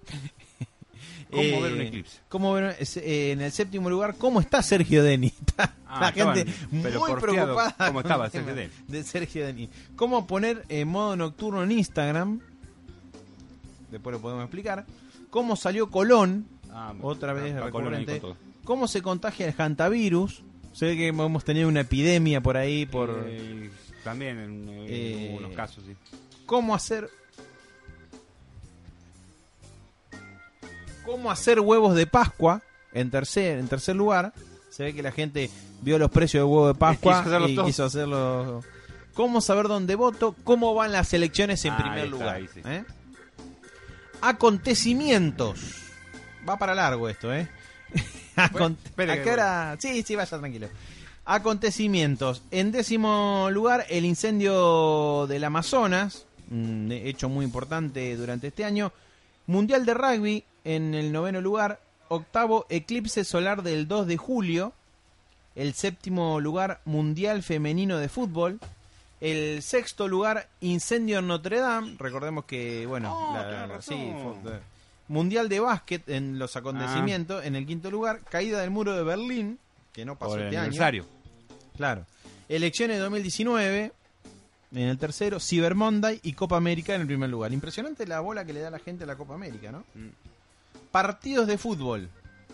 [1.31, 2.19] ¿Cómo ver un eclipse?
[2.29, 5.33] cómo ver- eh, en el séptimo lugar, ¿cómo está Sergio Denis?
[5.89, 7.73] Ah, la gente estaban, pero muy preocupada.
[7.87, 8.73] ¿cómo estaba Sergio Denis?
[8.89, 9.69] De Sergio Denis.
[9.95, 12.41] ¿Cómo poner eh, modo nocturno en Instagram?
[13.89, 14.85] Después lo podemos explicar.
[15.29, 16.45] ¿Cómo salió Colón?
[16.69, 18.21] Ah, Otra vez recurrente.
[18.65, 20.43] ¿Cómo se contagia el hantavirus?
[20.77, 23.23] Se ve que hemos tenido una epidemia por ahí por...
[23.27, 23.71] Eh,
[24.03, 25.95] también en, eh, Eh, unos casos, sí.
[26.45, 27.09] cómo hacer
[31.05, 32.61] cómo hacer huevos de Pascua
[32.93, 34.33] en tercer en tercer lugar
[34.69, 35.49] se ve que la gente
[35.81, 37.65] vio los precios de huevos de Pascua Quiso y todo.
[37.65, 38.63] quiso hacerlo
[39.13, 42.61] cómo saber dónde voto cómo van las elecciones en Ah, primer está, lugar ahí sí.
[42.65, 42.83] ¿eh?
[44.21, 45.59] acontecimientos
[46.47, 47.47] va para largo esto eh
[48.37, 49.75] Acon- espere ¿A qué hora?
[49.79, 50.67] Sí, sí, vaya tranquilo.
[51.25, 52.41] Acontecimientos.
[52.51, 56.25] En décimo lugar, el incendio del Amazonas,
[56.89, 58.91] hecho muy importante durante este año.
[59.45, 61.79] Mundial de Rugby en el noveno lugar.
[62.09, 64.73] Octavo, eclipse solar del 2 de julio.
[65.55, 68.59] El séptimo lugar, Mundial Femenino de Fútbol.
[69.19, 71.95] El sexto lugar, incendio en Notre Dame.
[71.99, 73.81] Recordemos que, bueno, Oh, la- razón.
[73.97, 74.13] sí,
[74.43, 74.59] fue-
[75.07, 77.45] Mundial de Básquet en los acontecimientos.
[77.45, 79.59] En el quinto lugar, caída del muro de Berlín,
[79.93, 80.65] que no pasó Por el este año.
[80.67, 81.05] aniversario.
[81.75, 82.05] Claro.
[82.49, 83.91] Elecciones 2019
[84.73, 87.53] en el tercero, Cyber Monday y Copa América en el primer lugar.
[87.53, 89.79] Impresionante la bola que le da la gente a la Copa América, ¿no?
[89.95, 90.09] Mm.
[90.91, 92.09] Partidos de fútbol.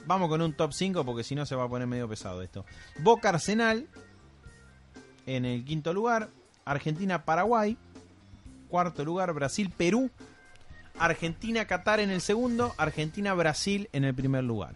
[0.06, 2.66] Vamos con un top 5 porque si no se va a poner medio pesado esto.
[3.00, 3.88] Boca Arsenal
[5.26, 6.30] en el quinto lugar,
[6.66, 7.78] Argentina Paraguay,
[8.70, 10.10] cuarto lugar Brasil Perú,
[11.00, 14.76] Argentina Qatar en el segundo, Argentina Brasil en el primer lugar.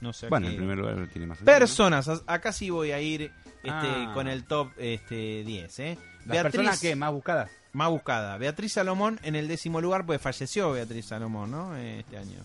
[0.00, 1.38] No sé Bueno, qué- en primer lugar tiene más.
[1.38, 3.22] Personas, a- acá sí voy a ir
[3.62, 4.10] este, Ah.
[4.14, 5.78] con el top este, 10.
[5.78, 5.98] ¿eh?
[6.26, 7.50] ¿Las personas que más buscadas?
[7.72, 8.36] más buscada.
[8.38, 11.74] Beatriz Salomón en el décimo lugar, pues falleció Beatriz Salomón, ¿no?
[11.76, 12.38] Este año.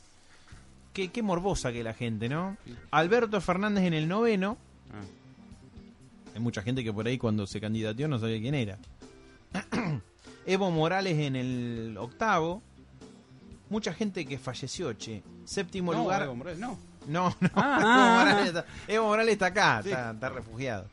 [0.93, 2.58] Qué, qué morbosa que la gente, ¿no?
[2.91, 4.58] Alberto Fernández en el noveno.
[4.91, 6.34] Ah.
[6.34, 8.78] Hay mucha gente que por ahí cuando se candidateó no sabía quién era.
[10.45, 12.64] Evo Morales en el octavo.
[13.70, 15.22] Mucha gente que falleció, che.
[15.46, 16.24] Séptimo No, lugar.
[16.24, 16.78] Evo Morales, no.
[17.08, 17.50] No, no.
[17.56, 19.90] Ah, Evo, ah, Morales está, Evo Morales está acá, Sí.
[19.90, 20.88] está, está refugiado.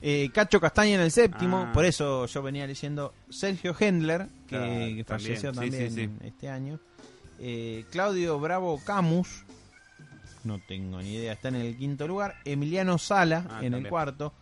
[0.00, 1.72] Eh, Cacho Castaña en el séptimo, Ah.
[1.72, 6.18] por eso yo venía leyendo Sergio Hendler, que, Claro, que falleció también, sí, también sí,
[6.20, 6.26] sí.
[6.28, 6.78] este año.
[7.40, 9.44] Eh, Claudio Bravo Camus,
[10.44, 12.34] no tengo ni idea, está en el quinto lugar.
[12.44, 14.32] Emiliano Sala Ah, en el cuarto.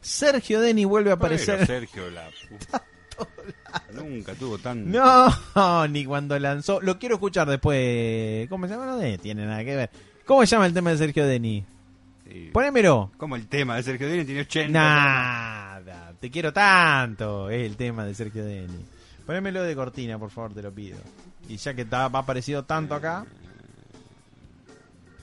[0.00, 1.56] Sergio Deni vuelve a aparecer.
[1.60, 2.82] Pero Sergio, la puta.
[3.92, 4.90] Nunca tuvo tan...
[4.90, 6.80] No, ni cuando lanzó.
[6.80, 8.48] Lo quiero escuchar después.
[8.48, 8.86] ¿Cómo se llama?
[8.86, 9.90] No de- tiene nada que ver.
[10.24, 11.64] ¿Cómo se llama el tema de Sergio Deni?
[12.28, 12.50] Sí.
[12.52, 13.12] Ponémelo.
[13.16, 14.72] Como el tema de Sergio Dini tiene 80.
[14.72, 17.48] Nada, te quiero tanto.
[17.50, 18.84] Es el tema de Sergio Deni.
[19.24, 20.98] Ponémelo de cortina, por favor, te lo pido.
[21.48, 23.24] Y ya que está, va aparecido tanto acá.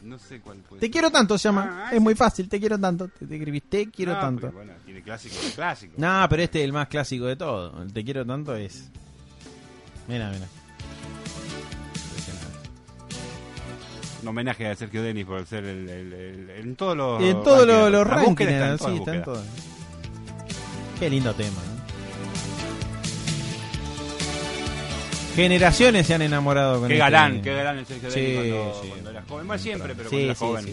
[0.03, 0.91] No sé cuál puede Te ser.
[0.91, 1.69] quiero tanto se llama.
[1.71, 1.99] Ah, es ese.
[2.01, 3.07] muy fácil, te quiero tanto.
[3.07, 4.51] Te, te escribís, te quiero No, tanto.
[4.51, 5.93] bueno, tiene clásico de clásico.
[5.97, 7.81] No, pero este es el más clásico de todo.
[7.81, 8.89] El te quiero tanto es.
[10.07, 10.45] Mira, mira.
[14.21, 17.67] Un homenaje a Sergio Denis por ser el, el- el- en todos los En todos
[17.91, 19.23] los, rankings, sí, todas está en búsquedas.
[19.25, 19.43] todo.
[20.99, 21.72] Qué lindo tema, ¿no?
[25.35, 28.81] Generaciones se han enamorado con Qué este- galán, qué galán el Sergio Sí, Denis cuando,
[28.83, 28.87] sí.
[28.89, 29.47] cuando era joven.
[29.47, 30.65] Bueno, siempre, pero Sí, cuando era sí, joven.
[30.65, 30.71] sí,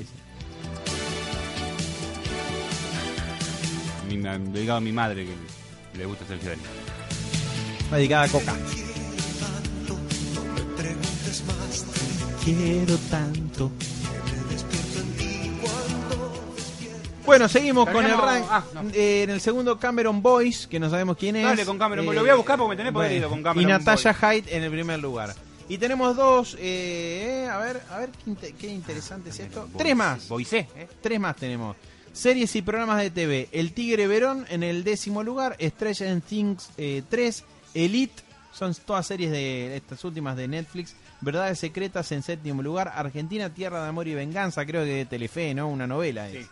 [4.09, 4.17] sí.
[4.17, 6.65] Mi, dedicado a mi madre que le gusta Sergio Denis.
[7.91, 8.55] Dedicada a Coca.
[12.45, 13.71] Quiero tanto.
[17.27, 18.45] Bueno, seguimos con el rank.
[18.51, 18.83] ah, no.
[18.93, 21.45] Eh, en el segundo, Cameron Boyce, que no sabemos quién es.
[21.45, 22.17] Dale con Cameron Boyce.
[22.17, 24.71] Lo voy a buscar porque me tenés podrido con Cameron Y Natalia Hyde en el
[24.71, 25.35] primer lugar.
[25.69, 26.57] Y tenemos dos.
[26.59, 29.69] eh, a ver, a ver qué, inte- qué interesante es esto.
[29.77, 30.29] Tres más.
[30.29, 30.89] Boise, ¿eh?
[31.01, 31.77] Tres más tenemos.
[32.13, 33.49] Series y programas de TV.
[33.53, 35.57] El Tigre Verón en el décimo lugar.
[35.61, 37.45] Stranger Things eh, 3.
[37.75, 38.23] Elite.
[38.53, 40.97] Son todas series de estas últimas de Netflix.
[41.21, 42.93] Verdades secretas en séptimo lugar.
[42.97, 44.67] Argentina, Tierra de Amor y Venganza.
[44.67, 45.69] Creo que de Telefe, ¿no?
[45.69, 46.47] Una novela es.
[46.47, 46.51] Sí.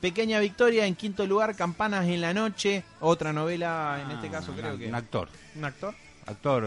[0.00, 1.54] Pequeña Victoria en quinto lugar.
[1.54, 2.84] Campanas en la noche.
[3.00, 4.88] Otra novela, en este caso creo que...
[4.88, 5.28] Un actor.
[5.56, 5.94] ¿Un actor?
[6.26, 6.64] Actor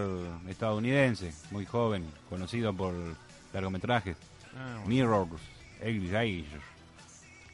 [0.48, 2.94] estadounidense, muy joven, conocido por
[3.54, 4.18] largometrajes.
[4.56, 4.88] Ah, bueno.
[4.88, 5.42] Mirrors,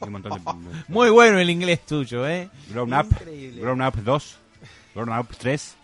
[0.00, 0.84] de.
[0.88, 2.48] Muy bueno el inglés tuyo, ¿eh?
[2.70, 3.06] Grown Up.
[3.10, 3.60] Increíble.
[3.60, 4.38] Grown Up 2.
[4.94, 5.76] Grown Up 3.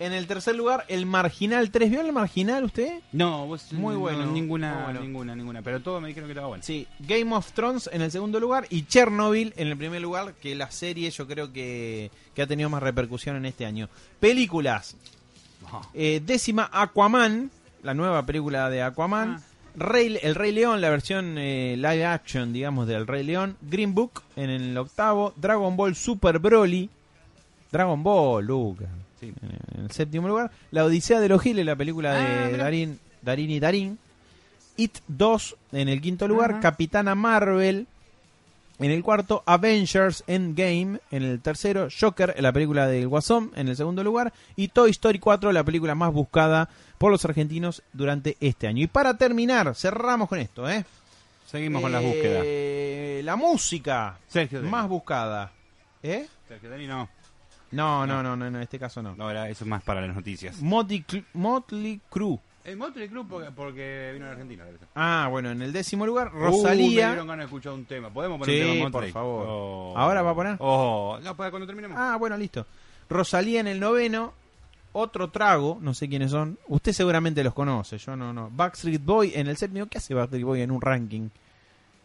[0.00, 1.90] En el tercer lugar, el Marginal 3.
[1.90, 3.00] ¿Vio el Marginal usted?
[3.12, 5.00] No, vos, Muy no, bueno, ninguna, muy bueno.
[5.00, 5.62] ninguna, ninguna.
[5.62, 6.62] Pero todos me dijeron que estaba bueno.
[6.62, 10.54] Sí, Game of Thrones en el segundo lugar y Chernobyl en el primer lugar, que
[10.54, 13.88] la serie yo creo que, que ha tenido más repercusión en este año.
[14.20, 14.96] Películas.
[15.94, 17.50] Eh, décima Aquaman
[17.82, 19.36] la nueva película de Aquaman.
[19.38, 19.40] Ah.
[19.76, 23.56] Rey- el Rey León, la versión eh, live action, digamos, del Rey León.
[23.62, 25.32] Green Book en el octavo.
[25.36, 26.88] Dragon Ball Super Broly.
[27.70, 28.86] Dragon Ball, Luca.
[29.20, 29.32] Sí.
[29.74, 30.50] En el séptimo lugar.
[30.70, 32.56] La Odisea de los Giles, la película Ah, de.
[32.56, 33.98] Darín, Darín y Darín.
[34.76, 36.60] It 2 en el quinto lugar.
[36.60, 37.86] Capitana Marvel
[38.78, 39.42] en el cuarto.
[39.44, 41.88] Avengers Endgame en el tercero.
[42.00, 44.32] Joker, la película del Guasón en el segundo lugar.
[44.54, 48.84] Y Toy Story 4, la película más buscada por los argentinos durante este año.
[48.84, 50.84] Y para terminar, cerramos con esto, ¿eh?
[51.46, 53.24] Seguimos con las Eh, búsquedas.
[53.24, 55.50] La música Sergio más buscada.
[56.04, 56.26] ¿Eh?
[56.46, 57.08] Sergio no.
[57.70, 59.14] No, no, no, no, no, en este caso no.
[59.14, 60.60] No, era, eso es más para las noticias.
[60.62, 62.38] Motley, Cl- Motley Crue.
[62.64, 64.64] El Motley Crue porque, porque vino a Argentina.
[64.64, 64.88] debe ser.
[64.94, 67.08] Ah, bueno, en el décimo lugar, Uh, me Rosalía.
[67.08, 68.10] dieron ganas de escuchar un tema.
[68.10, 69.12] ¿Podemos poner Sí, un tema de por Motley?
[69.12, 69.46] favor.
[69.48, 69.94] Oh.
[69.96, 70.56] ¿Ahora va a poner?
[70.60, 71.96] Oh, no, para cuando terminemos.
[71.98, 72.66] Ah, bueno, listo.
[73.08, 74.32] Rosalía en el noveno.
[74.92, 76.58] Otro trago, no sé quiénes son.
[76.66, 78.50] Usted seguramente los conoce, yo no, no.
[78.50, 79.86] Backstreet Boy en el séptimo.
[79.86, 81.28] ¿Qué hace Backstreet Boy en un ranking?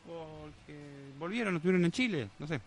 [0.05, 0.77] Porque
[1.17, 2.59] volvieron, estuvieron en Chile, no sé.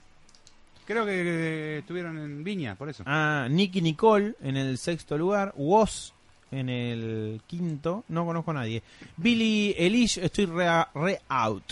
[0.86, 3.02] Creo que estuvieron en Viña, por eso.
[3.06, 5.52] Ah, Nicky Nicole en el sexto lugar.
[5.56, 6.12] Woz
[6.52, 8.04] en el quinto.
[8.08, 8.82] No conozco a nadie.
[9.16, 11.64] Billy Eilish, estoy re, re out.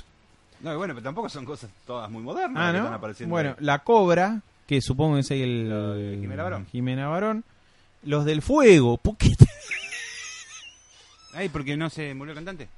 [0.60, 3.30] No, bueno, pero tampoco son cosas todas muy modernas Ah, que están apareciendo.
[3.32, 3.56] Bueno, ahí.
[3.64, 5.68] La Cobra, que supongo que es el...
[5.68, 6.66] Lo de Jimena Barón.
[6.72, 7.44] Jimena Barón.
[8.02, 8.96] Los del Fuego.
[8.96, 9.30] ¿Por qué?
[11.34, 12.68] Ay, porque no se murió el cantante.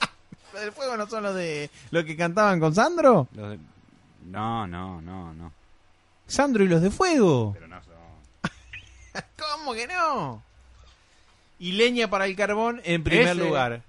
[0.52, 1.70] ¿Los del Fuego no son los de...
[1.90, 3.28] los que cantaban con Sandro?
[3.34, 3.58] Los de-
[4.26, 5.52] No, no, no, no.
[6.26, 7.52] Sandro y los de Fuego.
[7.54, 7.94] Pero no son.
[9.38, 10.42] ¿Cómo que no?
[11.58, 13.34] Y leña para el carbón en primer Ese.
[13.36, 13.82] lugar.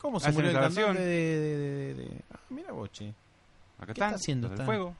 [0.00, 3.12] ¿Cómo se Hacen murió el cantante de, de- de- de- Ah, mira boche.
[3.78, 4.08] Acá ¿Qué están.
[4.10, 4.48] está haciendo?
[4.48, 4.94] los del fuego.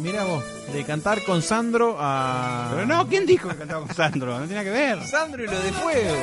[0.00, 2.68] Mira vos, de cantar con Sandro a...
[2.74, 4.38] Pero no, ¿quién dijo que cantaba con Sandro?
[4.40, 5.02] No tenía que ver.
[5.06, 6.14] Sandro y los de Fuego.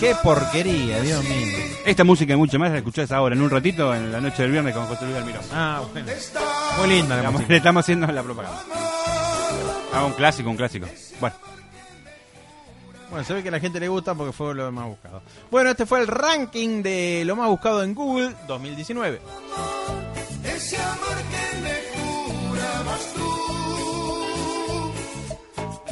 [0.00, 1.58] Qué porquería, Dios mío.
[1.84, 4.50] Esta música y mucho más la escuchás ahora en un ratito en la noche del
[4.52, 5.42] viernes con José Luis Almirón.
[5.52, 6.08] Ah, bueno.
[6.78, 7.50] Muy linda la música.
[7.50, 8.62] le estamos haciendo la propaganda.
[9.92, 10.86] Ah, un clásico, un clásico.
[11.20, 11.36] Bueno,
[13.10, 15.22] Bueno, se ve que a la gente le gusta porque fue lo más buscado.
[15.50, 19.20] Bueno, este fue el ranking de lo más buscado en Google 2019.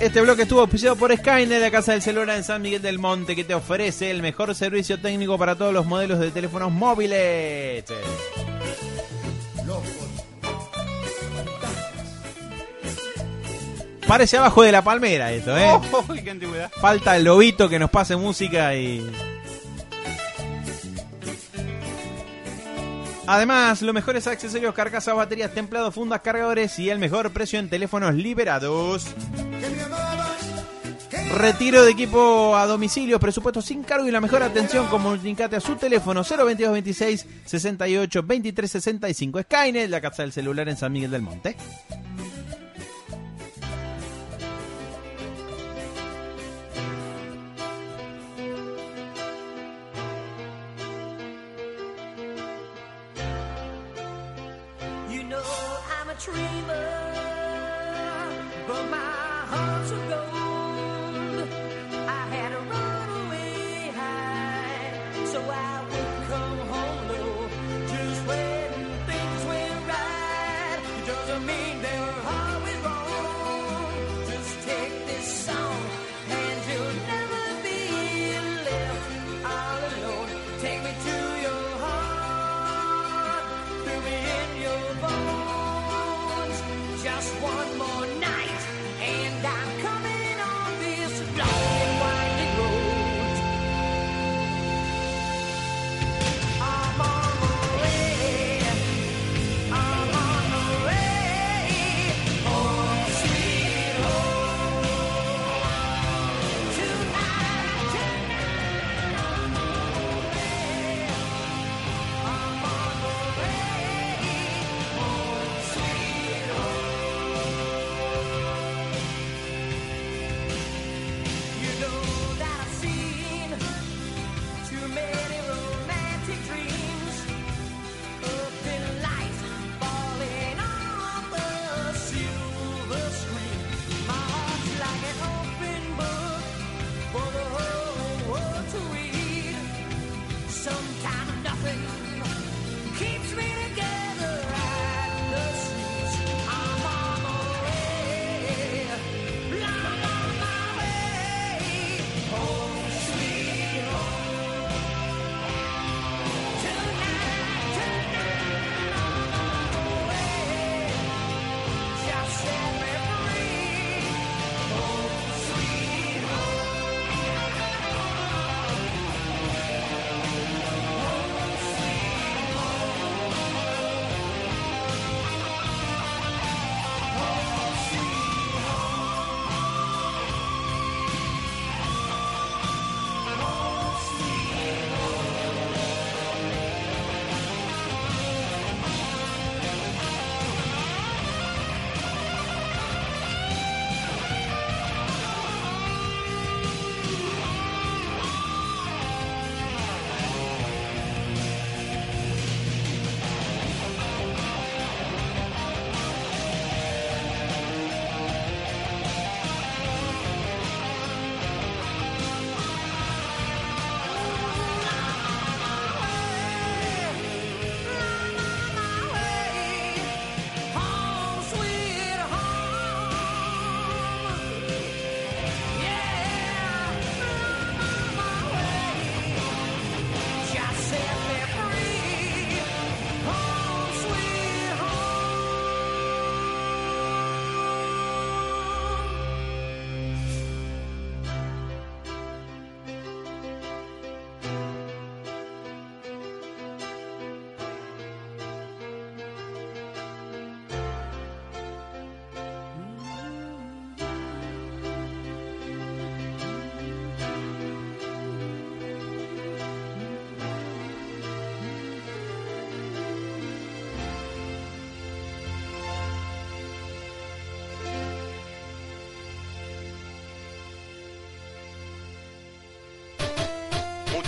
[0.02, 3.36] Este bloque estuvo auspiciado por Skynet, la casa del celular en San Miguel del Monte,
[3.36, 7.84] que te ofrece el mejor servicio técnico para todos los modelos de teléfonos móviles.
[14.08, 15.70] Parece abajo de la palmera esto, ¿eh?
[16.08, 16.72] ¡Uy, qué antigüedad!
[16.80, 19.08] Falta el lobito que nos pase música y.
[23.26, 28.14] Además, los mejores accesorios, carcasas, baterías, templados, fundas, cargadores y el mejor precio en teléfonos
[28.14, 29.06] liberados.
[31.36, 34.86] Retiro de equipo a domicilio, presupuesto sin cargo y la mejor atención.
[34.88, 39.42] Comunicate a su teléfono 022 26 68 23 65.
[39.42, 41.56] Skynet, la casa del celular en San Miguel del Monte.
[56.24, 56.88] Dreamer,
[58.68, 59.21] but my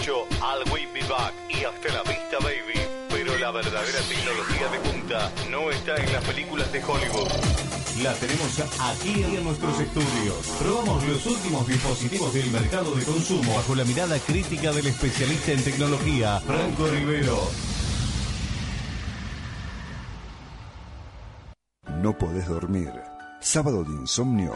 [0.06, 0.12] 8,
[0.42, 2.78] I'll We Be Back y Hasta la Vista Baby.
[3.08, 7.28] Pero la verdadera tecnología de punta no está en las películas de Hollywood.
[8.02, 10.36] La tenemos aquí en nuestros estudios.
[10.58, 15.64] Probamos los últimos dispositivos del mercado de consumo bajo la mirada crítica del especialista en
[15.64, 17.38] tecnología, Franco Rivero.
[22.02, 22.92] ¿No podés dormir?
[23.40, 24.52] ¿Sábado de insomnio?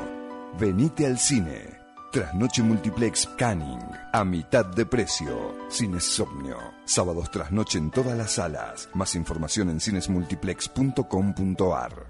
[0.58, 1.88] Venite al cine.
[2.10, 3.78] Trasnoche Multiplex Canning.
[4.12, 5.55] A mitad de precio.
[5.70, 6.56] Cinesomnio.
[6.86, 8.89] Sábados trasnoche en todas las salas.
[8.94, 12.06] Más información en cinesmultiplex.com.ar.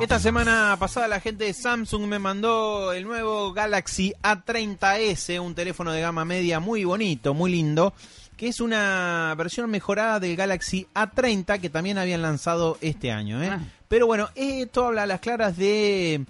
[0.00, 5.92] Esta semana pasada la gente de Samsung me mandó el nuevo Galaxy A30s, un teléfono
[5.92, 7.92] de gama media muy bonito, muy lindo,
[8.40, 13.42] que es una versión mejorada del Galaxy A30 que también habían lanzado este año.
[13.42, 13.50] ¿eh?
[13.52, 13.60] Ah.
[13.86, 16.24] Pero bueno, esto habla a las claras de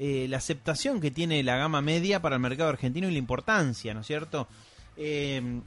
[0.00, 3.94] eh, la aceptación que tiene la gama media para el mercado argentino y la importancia,
[3.94, 4.48] ¿no es cierto?
[4.96, 5.60] Eh,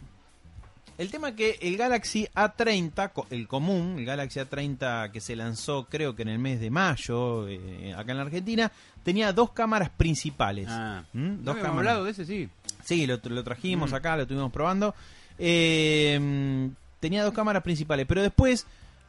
[0.98, 5.38] el tema es que el Galaxy A30, co- el común, el Galaxy A30 que se
[5.38, 8.70] lanzó creo que en el mes de mayo eh, acá en la Argentina,
[9.02, 10.68] tenía dos cámaras principales.
[10.70, 11.06] Ah.
[11.14, 11.20] ¿Mm?
[11.22, 11.78] ¿No Dos cámaras.
[11.78, 12.26] hablado de ese?
[12.26, 12.50] Sí.
[12.84, 13.96] Sí, lo, lo trajimos Mm.
[13.96, 14.94] acá, lo estuvimos probando.
[15.38, 18.66] Eh, tenía dos cámaras principales, pero después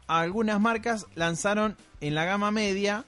[0.06, 3.04] algunas marcas lanzaron en la gama media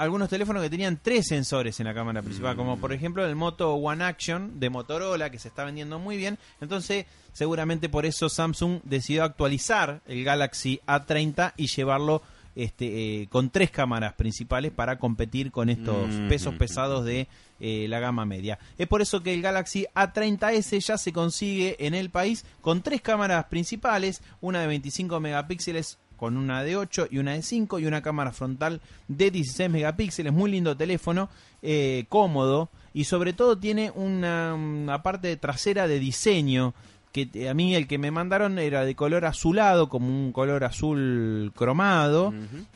[0.00, 3.74] algunos teléfonos que tenían tres sensores en la cámara principal, como por ejemplo el Moto
[3.74, 6.38] One Action de Motorola, que se está vendiendo muy bien.
[6.62, 7.04] Entonces,
[7.34, 12.22] seguramente por eso Samsung decidió actualizar el Galaxy A30 y llevarlo
[12.56, 16.28] este, eh, con tres cámaras principales para competir con estos Mm.
[16.28, 17.28] pesos pesados de
[17.60, 18.58] eh, la gama media.
[18.78, 23.02] Es por eso que el Galaxy A30s ya se consigue en el país con tres
[23.02, 27.86] cámaras principales, una de 25 megapíxeles con una de 8 y una de 5 y
[27.86, 31.30] una cámara frontal de 16 megapíxeles, muy lindo teléfono,
[31.62, 36.74] eh, cómodo y sobre todo tiene una, una parte trasera de diseño
[37.12, 41.52] que a mí el que me mandaron era de color azulado, como un color azul
[41.56, 42.32] cromado,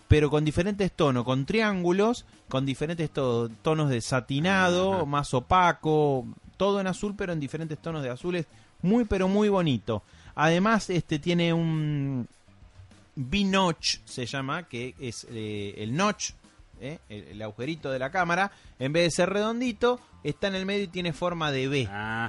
[0.08, 6.80] pero con diferentes tonos, con triángulos, con diferentes to- tonos de satinado, más opaco, todo
[6.80, 8.46] en azul, pero en diferentes tonos de azules,
[8.82, 10.02] muy pero muy bonito.
[10.34, 12.26] Además, este tiene un
[13.16, 16.30] B-notch, se llama, que es eh, el notch,
[16.80, 20.66] eh, el, el agujerito de la cámara, en vez de ser redondito, está en el
[20.66, 21.88] medio y tiene forma de B,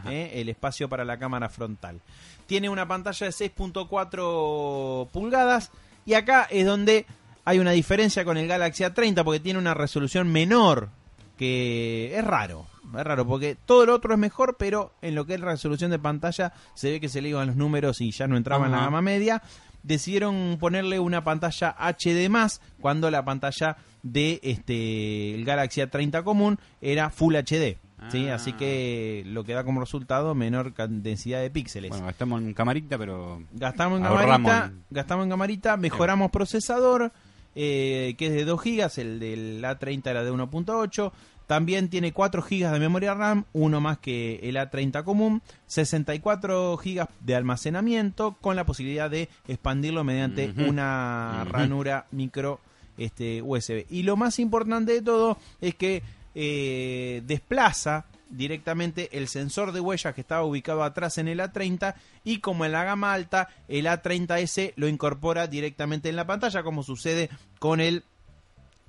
[0.09, 2.01] eh, el espacio para la cámara frontal.
[2.45, 5.71] Tiene una pantalla de 6.4 pulgadas
[6.05, 7.05] y acá es donde
[7.45, 10.89] hay una diferencia con el Galaxy A30 porque tiene una resolución menor
[11.37, 12.67] que es raro,
[12.99, 15.99] es raro porque todo lo otro es mejor, pero en lo que es resolución de
[15.99, 18.79] pantalla se ve que se le iban los números y ya no entraba en la
[18.81, 19.41] gama media.
[19.83, 26.59] Decidieron ponerle una pantalla HD más cuando la pantalla de este el Galaxy A30 común
[26.81, 27.77] era Full HD.
[28.09, 28.27] ¿sí?
[28.29, 28.35] Ah.
[28.35, 31.89] Así que lo que da como resultado menor densidad de píxeles.
[31.89, 33.43] Bueno, estamos en camarita, pero.
[33.53, 37.11] Gastamos en Ahorramos camarita, gastamos en camarita, mejoramos procesador,
[37.55, 41.11] eh, que es de 2 GB, el del A30 era de 1.8.
[41.47, 47.07] También tiene 4 GB de memoria RAM, uno más que el A30 común, 64 GB
[47.19, 52.59] de almacenamiento con la posibilidad de expandirlo mediante una ranura micro
[52.97, 53.85] este, USB.
[53.89, 56.01] Y lo más importante de todo es que
[56.33, 62.39] eh, desplaza directamente el sensor de huellas que estaba ubicado atrás en el A30 y
[62.39, 67.29] como en la gama alta el A30S lo incorpora directamente en la pantalla como sucede
[67.59, 68.03] con el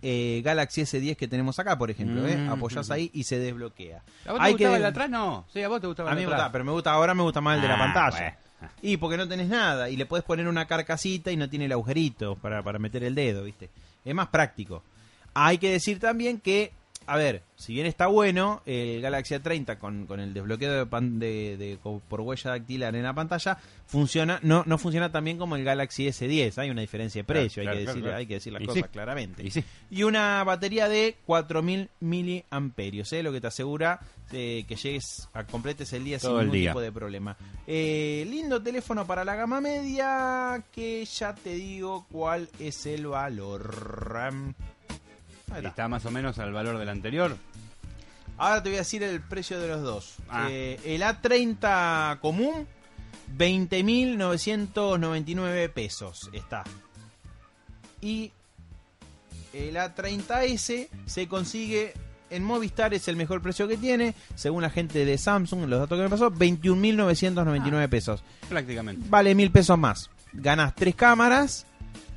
[0.08, 2.36] eh, Galaxy S10 que tenemos acá por ejemplo ¿eh?
[2.36, 2.92] Mm, apoyás ujú.
[2.94, 5.10] ahí y se desbloquea ¿A vos te Hay gustaba que- el de atrás?
[5.10, 5.44] No.
[5.52, 6.46] Sí, a vos te gustaba a el mí de me atrás.
[6.46, 8.72] gusta pero me gusta ahora me gusta más el de la Ah, pantalla bueno.
[8.82, 11.72] y porque no tenés nada y le puedes poner una carcasita y no tiene el
[11.72, 13.68] agujerito para, para meter el dedo, ¿viste?
[14.04, 14.82] Es más práctico.
[15.34, 16.72] Hay que decir también que,
[17.06, 21.18] a ver, si bien está bueno el Galaxy A30 con, con el desbloqueo de, pan-
[21.18, 21.78] de-
[22.08, 23.56] por huella dactilar en la pantalla,
[23.86, 26.58] funciona no no funciona tan bien como el Galaxy S10.
[26.58, 28.16] Hay una diferencia de precio, claro, hay, que decir, claro.
[28.18, 28.88] hay que decir las Y cosas sí.
[28.92, 29.42] claramente.
[29.44, 29.64] Y sí.
[29.90, 33.22] Y una batería de 4000 miliamperios, ¿eh?
[33.22, 34.00] lo que te asegura
[34.32, 36.70] eh, que llegues a completes el día Todo sin el ningún día.
[36.72, 37.36] tipo de problema.
[37.68, 44.50] Eh, lindo teléfono para la gama media, que ya te digo cuál es el valor.
[45.54, 45.68] Está.
[45.68, 47.36] Está más o menos al valor del anterior.
[48.38, 50.16] Ahora te voy a decir el precio de los dos.
[50.28, 50.48] Ah.
[50.50, 52.66] Eh, el A30 común,
[53.36, 56.62] 20.999 pesos está.
[58.00, 58.32] Y
[59.52, 61.94] el A30S se consigue
[62.28, 65.96] en Movistar, es el mejor precio que tiene, según la gente de Samsung, los datos
[65.96, 68.22] que me pasó, 21.999 pesos.
[68.48, 69.06] Prácticamente.
[69.08, 70.10] Vale mil pesos más.
[70.32, 71.66] Ganas tres cámaras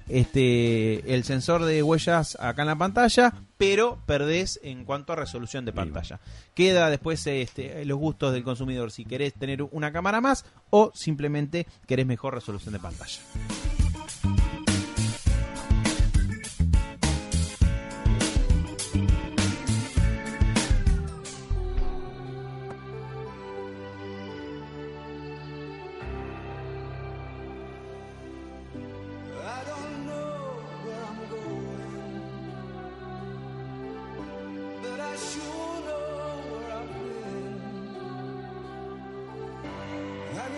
[0.09, 5.65] este, el sensor de huellas acá en la pantalla, pero perdés en cuanto a resolución
[5.65, 6.19] de pantalla.
[6.53, 11.67] Queda después este, los gustos del consumidor si querés tener una cámara más o simplemente
[11.87, 13.19] querés mejor resolución de pantalla.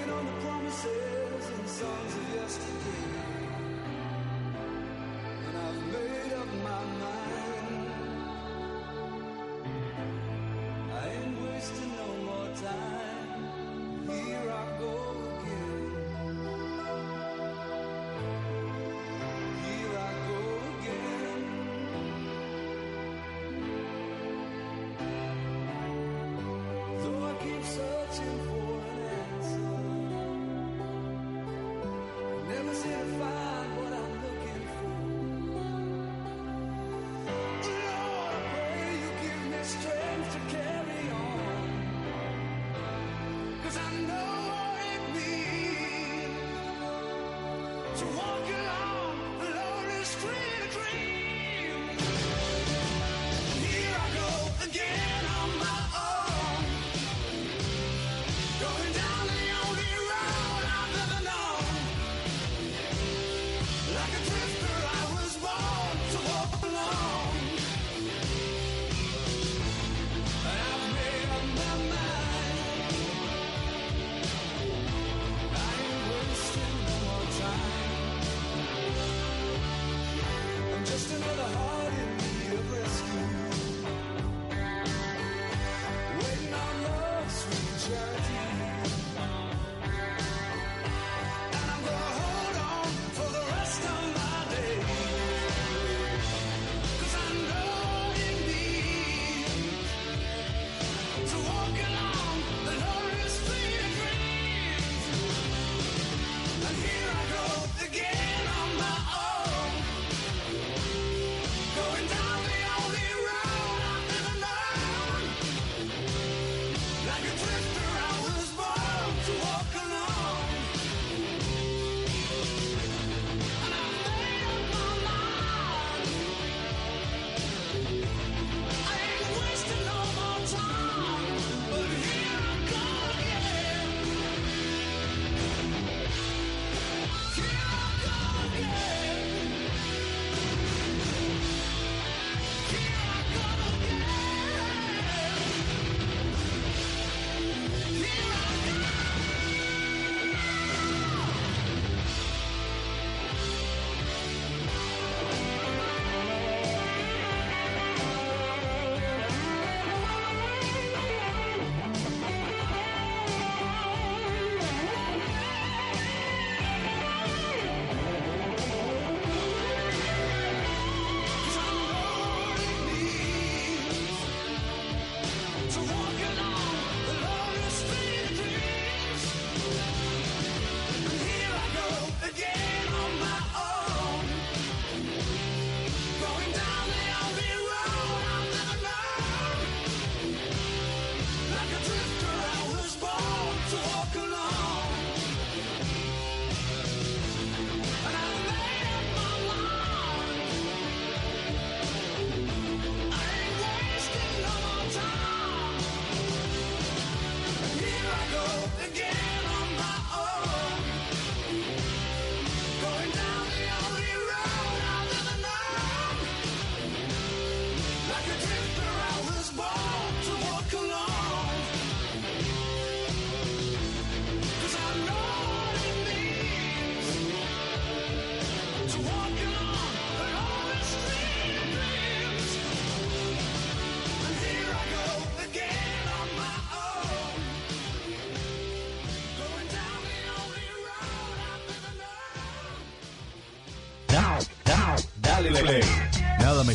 [0.10, 3.31] on the promises and songs of yesterday.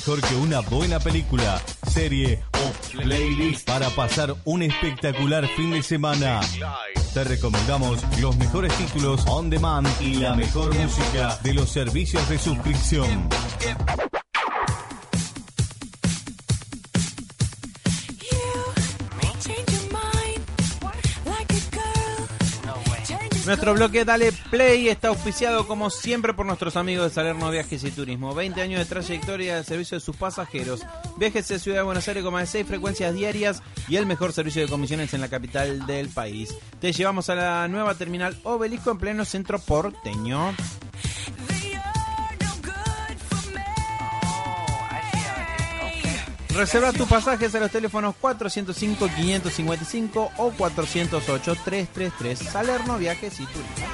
[0.07, 6.41] mejor que una buena película, serie o playlist para pasar un espectacular fin de semana.
[7.13, 12.39] Te recomendamos los mejores títulos on demand y la mejor música de los servicios de
[12.39, 13.29] suscripción.
[23.47, 27.93] Nuestro bloque Dale Play está auspiciado como siempre por nuestros amigos de Salerno Viajes y
[27.93, 28.35] Turismo.
[28.35, 30.81] 20 años de trayectoria al servicio de sus pasajeros.
[31.17, 34.33] Viajes a Ciudad de Buenos Aires con más de 6 frecuencias diarias y el mejor
[34.33, 36.57] servicio de comisiones en la capital del país.
[36.81, 40.53] Te llevamos a la nueva terminal Obelisco en pleno centro porteño.
[46.57, 52.35] Reserva tus pasajes a los teléfonos 405-555 o 408-333.
[52.35, 53.87] Salerno Viajes y Turismo.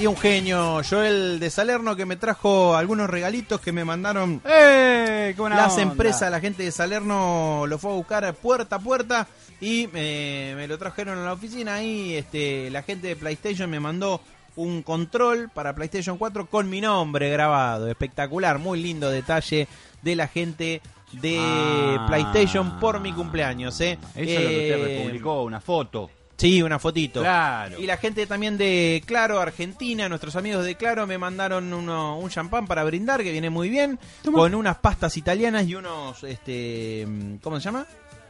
[0.00, 5.34] Y un genio, Joel de Salerno, que me trajo algunos regalitos que me mandaron ¡Eh!
[5.36, 5.82] ¡Qué buena las onda!
[5.82, 9.26] empresas, la gente de Salerno lo fue a buscar puerta a puerta
[9.60, 13.80] y eh, me lo trajeron a la oficina y este, la gente de PlayStation me
[13.80, 14.22] mandó
[14.56, 17.88] un control para PlayStation 4 con mi nombre grabado.
[17.88, 19.68] Espectacular, muy lindo detalle
[20.02, 20.80] de la gente
[21.12, 22.04] de Ah.
[22.08, 23.80] PlayStation por mi cumpleaños.
[23.80, 23.98] ¿eh?
[24.14, 26.10] Eso es lo que usted Eh, republicó, una foto.
[26.36, 27.20] Sí, una fotito.
[27.20, 27.78] Claro.
[27.78, 32.30] Y la gente también de Claro, Argentina, nuestros amigos de Claro me mandaron uno, un
[32.30, 33.98] champán para brindar que viene muy bien,
[34.32, 37.06] con unas pastas italianas y unos, este,
[37.42, 37.84] ¿cómo se llama?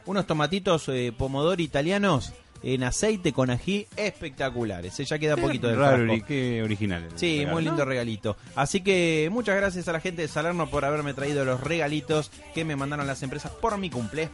[0.07, 2.33] Unos tomatitos eh, pomodoro italianos
[2.63, 4.99] en aceite con ají espectaculares.
[4.99, 6.25] Eh, Ya queda poquito de Raro, frasco.
[6.27, 7.07] qué original.
[7.15, 7.69] Sí, regalo, muy ¿no?
[7.71, 8.37] lindo regalito.
[8.55, 12.63] Así que muchas gracias a la gente de Salerno por haberme traído los regalitos que
[12.65, 14.29] me mandaron las empresas por mi cumple.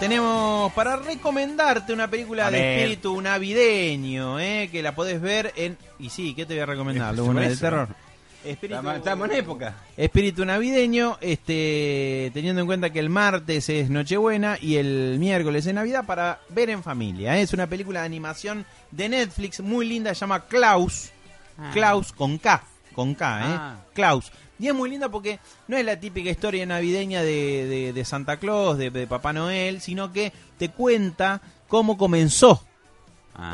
[0.00, 4.68] Tenemos para recomendarte una película de espíritu navideño, ¿eh?
[4.70, 5.76] que la podés ver en...
[5.98, 7.14] Y sí, ¿qué te voy a recomendar?
[7.14, 7.88] Es ¿Una de terror?
[8.44, 8.88] Espíritu...
[8.90, 9.74] Estamos, en época.
[9.96, 15.74] Espíritu navideño, este, teniendo en cuenta que el martes es Nochebuena y el miércoles es
[15.74, 17.36] Navidad para ver en familia.
[17.36, 17.42] ¿eh?
[17.42, 21.10] Es una película de animación de Netflix muy linda, se llama Klaus.
[21.72, 22.62] Klaus con K,
[22.94, 23.42] con K, ¿eh?
[23.58, 23.76] Ah.
[23.92, 24.30] Klaus.
[24.60, 28.36] Y es muy linda porque no es la típica historia navideña de, de- de Santa
[28.36, 32.64] Claus, de, de Papá Noel, sino que te cuenta cómo comenzó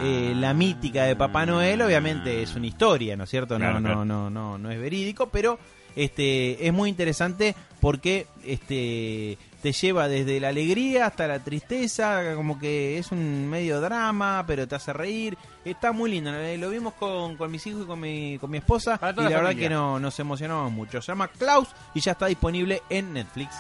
[0.03, 0.37] eh, Ah.
[0.37, 3.55] la mítica de Papá Noel, obviamente es una historia, ¿no es cierto?
[3.55, 4.05] No, Claro, no, claro.
[4.05, 5.59] no, no, no es verídico, pero
[5.95, 12.59] este es muy interesante porque este te lleva desde la alegría hasta la tristeza, como
[12.59, 15.39] que es un medio drama, pero te hace reír.
[15.65, 18.59] Está muy lindo, eh, lo vimos con, con mis hijos y con mi, con mi
[18.59, 21.01] esposa y la verdad que no, nos emocionamos mucho.
[21.01, 23.55] Se llama Klaus y ya está disponible en Netflix.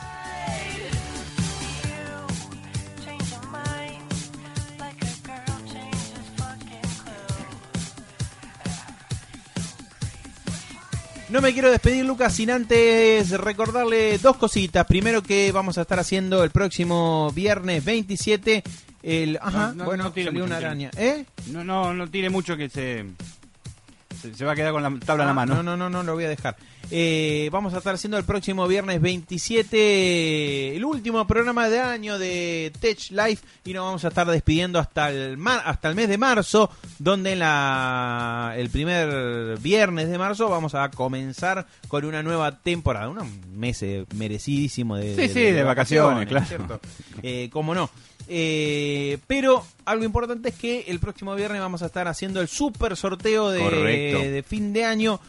[11.30, 14.86] No me quiero despedir, Lucas, sin antes recordarle dos cositas.
[14.86, 18.62] Primero que vamos a estar haciendo el próximo viernes 27
[19.02, 19.38] el...
[19.40, 20.90] Ajá, No, no, bueno, no tire salió mucho, una araña.
[20.96, 21.24] ¿Eh?
[21.50, 23.04] No, no, no tire mucho que se,
[24.20, 25.54] se, se va a quedar con la tabla en la Ah, mano.
[25.56, 26.56] No, no, no, no, lo voy a dejar.
[26.90, 32.72] Eh, vamos a estar haciendo el próximo viernes 27 el último programa de año de
[32.80, 36.18] Tech Life y nos vamos a estar despidiendo hasta el mar, hasta el mes de
[36.18, 42.58] marzo, donde en la el primer viernes de marzo vamos a comenzar con una nueva
[42.58, 46.80] temporada, un mes eh, merecidísimo de, Sí, sí, de vacaciones, claro.
[47.22, 47.90] Eh, cómo no.
[48.26, 52.96] Eh, pero algo importante es que el próximo viernes vamos a estar haciendo el super
[52.96, 55.20] sorteo de fin de año.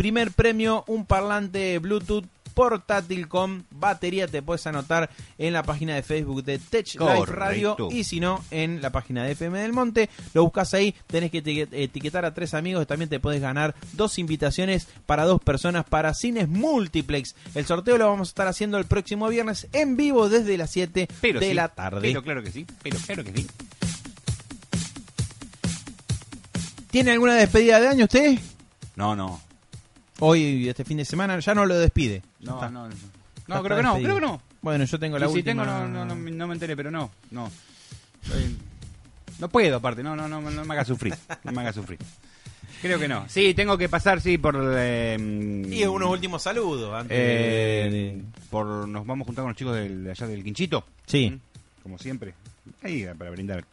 [0.00, 2.24] Primer premio, un parlante Bluetooth
[2.54, 4.26] portátil con batería.
[4.26, 7.34] Te puedes anotar en la página de Facebook de Tech Life Correcto.
[7.76, 10.08] Radio y si no, en la página de FM del Monte.
[10.32, 12.86] Lo buscas ahí, tenés que etiquet- etiquetar a tres amigos.
[12.86, 17.34] También te puedes ganar dos invitaciones para dos personas para cines multiplex.
[17.54, 21.08] El sorteo lo vamos a estar haciendo el próximo viernes en vivo desde las 7
[21.20, 22.00] Pero de sí, la tarde.
[22.00, 23.46] Pero claro que sí, pero claro que sí.
[26.90, 28.38] ¿Tiene alguna despedida de año usted?
[28.96, 29.42] No, no.
[30.20, 32.22] Hoy, este fin de semana, ya no lo despide.
[32.40, 32.70] Ya No, está.
[32.70, 32.88] no.
[32.88, 32.94] No,
[33.56, 34.16] está creo que no, despedido.
[34.16, 34.42] creo que no.
[34.62, 35.64] Bueno, yo tengo la Y si última.
[35.64, 37.50] tengo, no, no, no, me- no me enteré, pero no, no.
[39.38, 41.14] No puedo, aparte, no, no, no, no me haga sufrir.
[41.44, 41.98] No me haga sufrir.
[42.82, 43.26] Creo que no.
[43.28, 44.56] Sí, tengo que pasar, sí, por.
[44.76, 45.16] Eh,
[45.70, 46.94] Y unos últimos saludos.
[46.94, 50.44] Antes eh, de- por Nos vamos a juntar con los chicos del- de allá del
[50.44, 50.84] Quinchito.
[51.06, 51.30] Sí.
[51.30, 51.40] ¿Mm?
[51.82, 52.34] Como siempre.
[52.82, 53.64] Ahí, para brindar.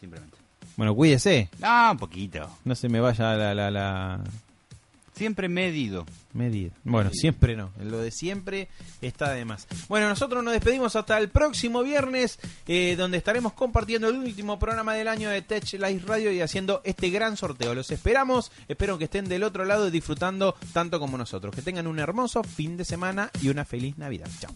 [0.00, 0.36] Simplemente.
[0.76, 1.48] Bueno, cuídese.
[1.62, 2.48] Ah, un poquito.
[2.64, 4.20] No se me vaya la, la, la
[5.18, 6.06] Siempre medido.
[6.32, 6.70] medida.
[6.84, 7.72] Bueno, siempre no.
[7.82, 8.68] Lo de siempre
[9.02, 9.66] está de más.
[9.88, 12.38] Bueno, nosotros nos despedimos hasta el próximo viernes,
[12.68, 16.80] eh, donde estaremos compartiendo el último programa del año de Tech Live Radio y haciendo
[16.84, 17.74] este gran sorteo.
[17.74, 18.52] Los esperamos.
[18.68, 21.52] Espero que estén del otro lado disfrutando tanto como nosotros.
[21.54, 24.28] Que tengan un hermoso fin de semana y una feliz Navidad.
[24.40, 24.54] Chao.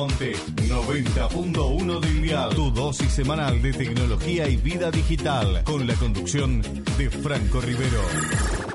[0.00, 0.32] Monte
[0.66, 2.54] 90.1 del dial.
[2.54, 6.62] Tu dosis semanal de tecnología y vida digital con la conducción
[6.96, 8.69] de Franco Rivero.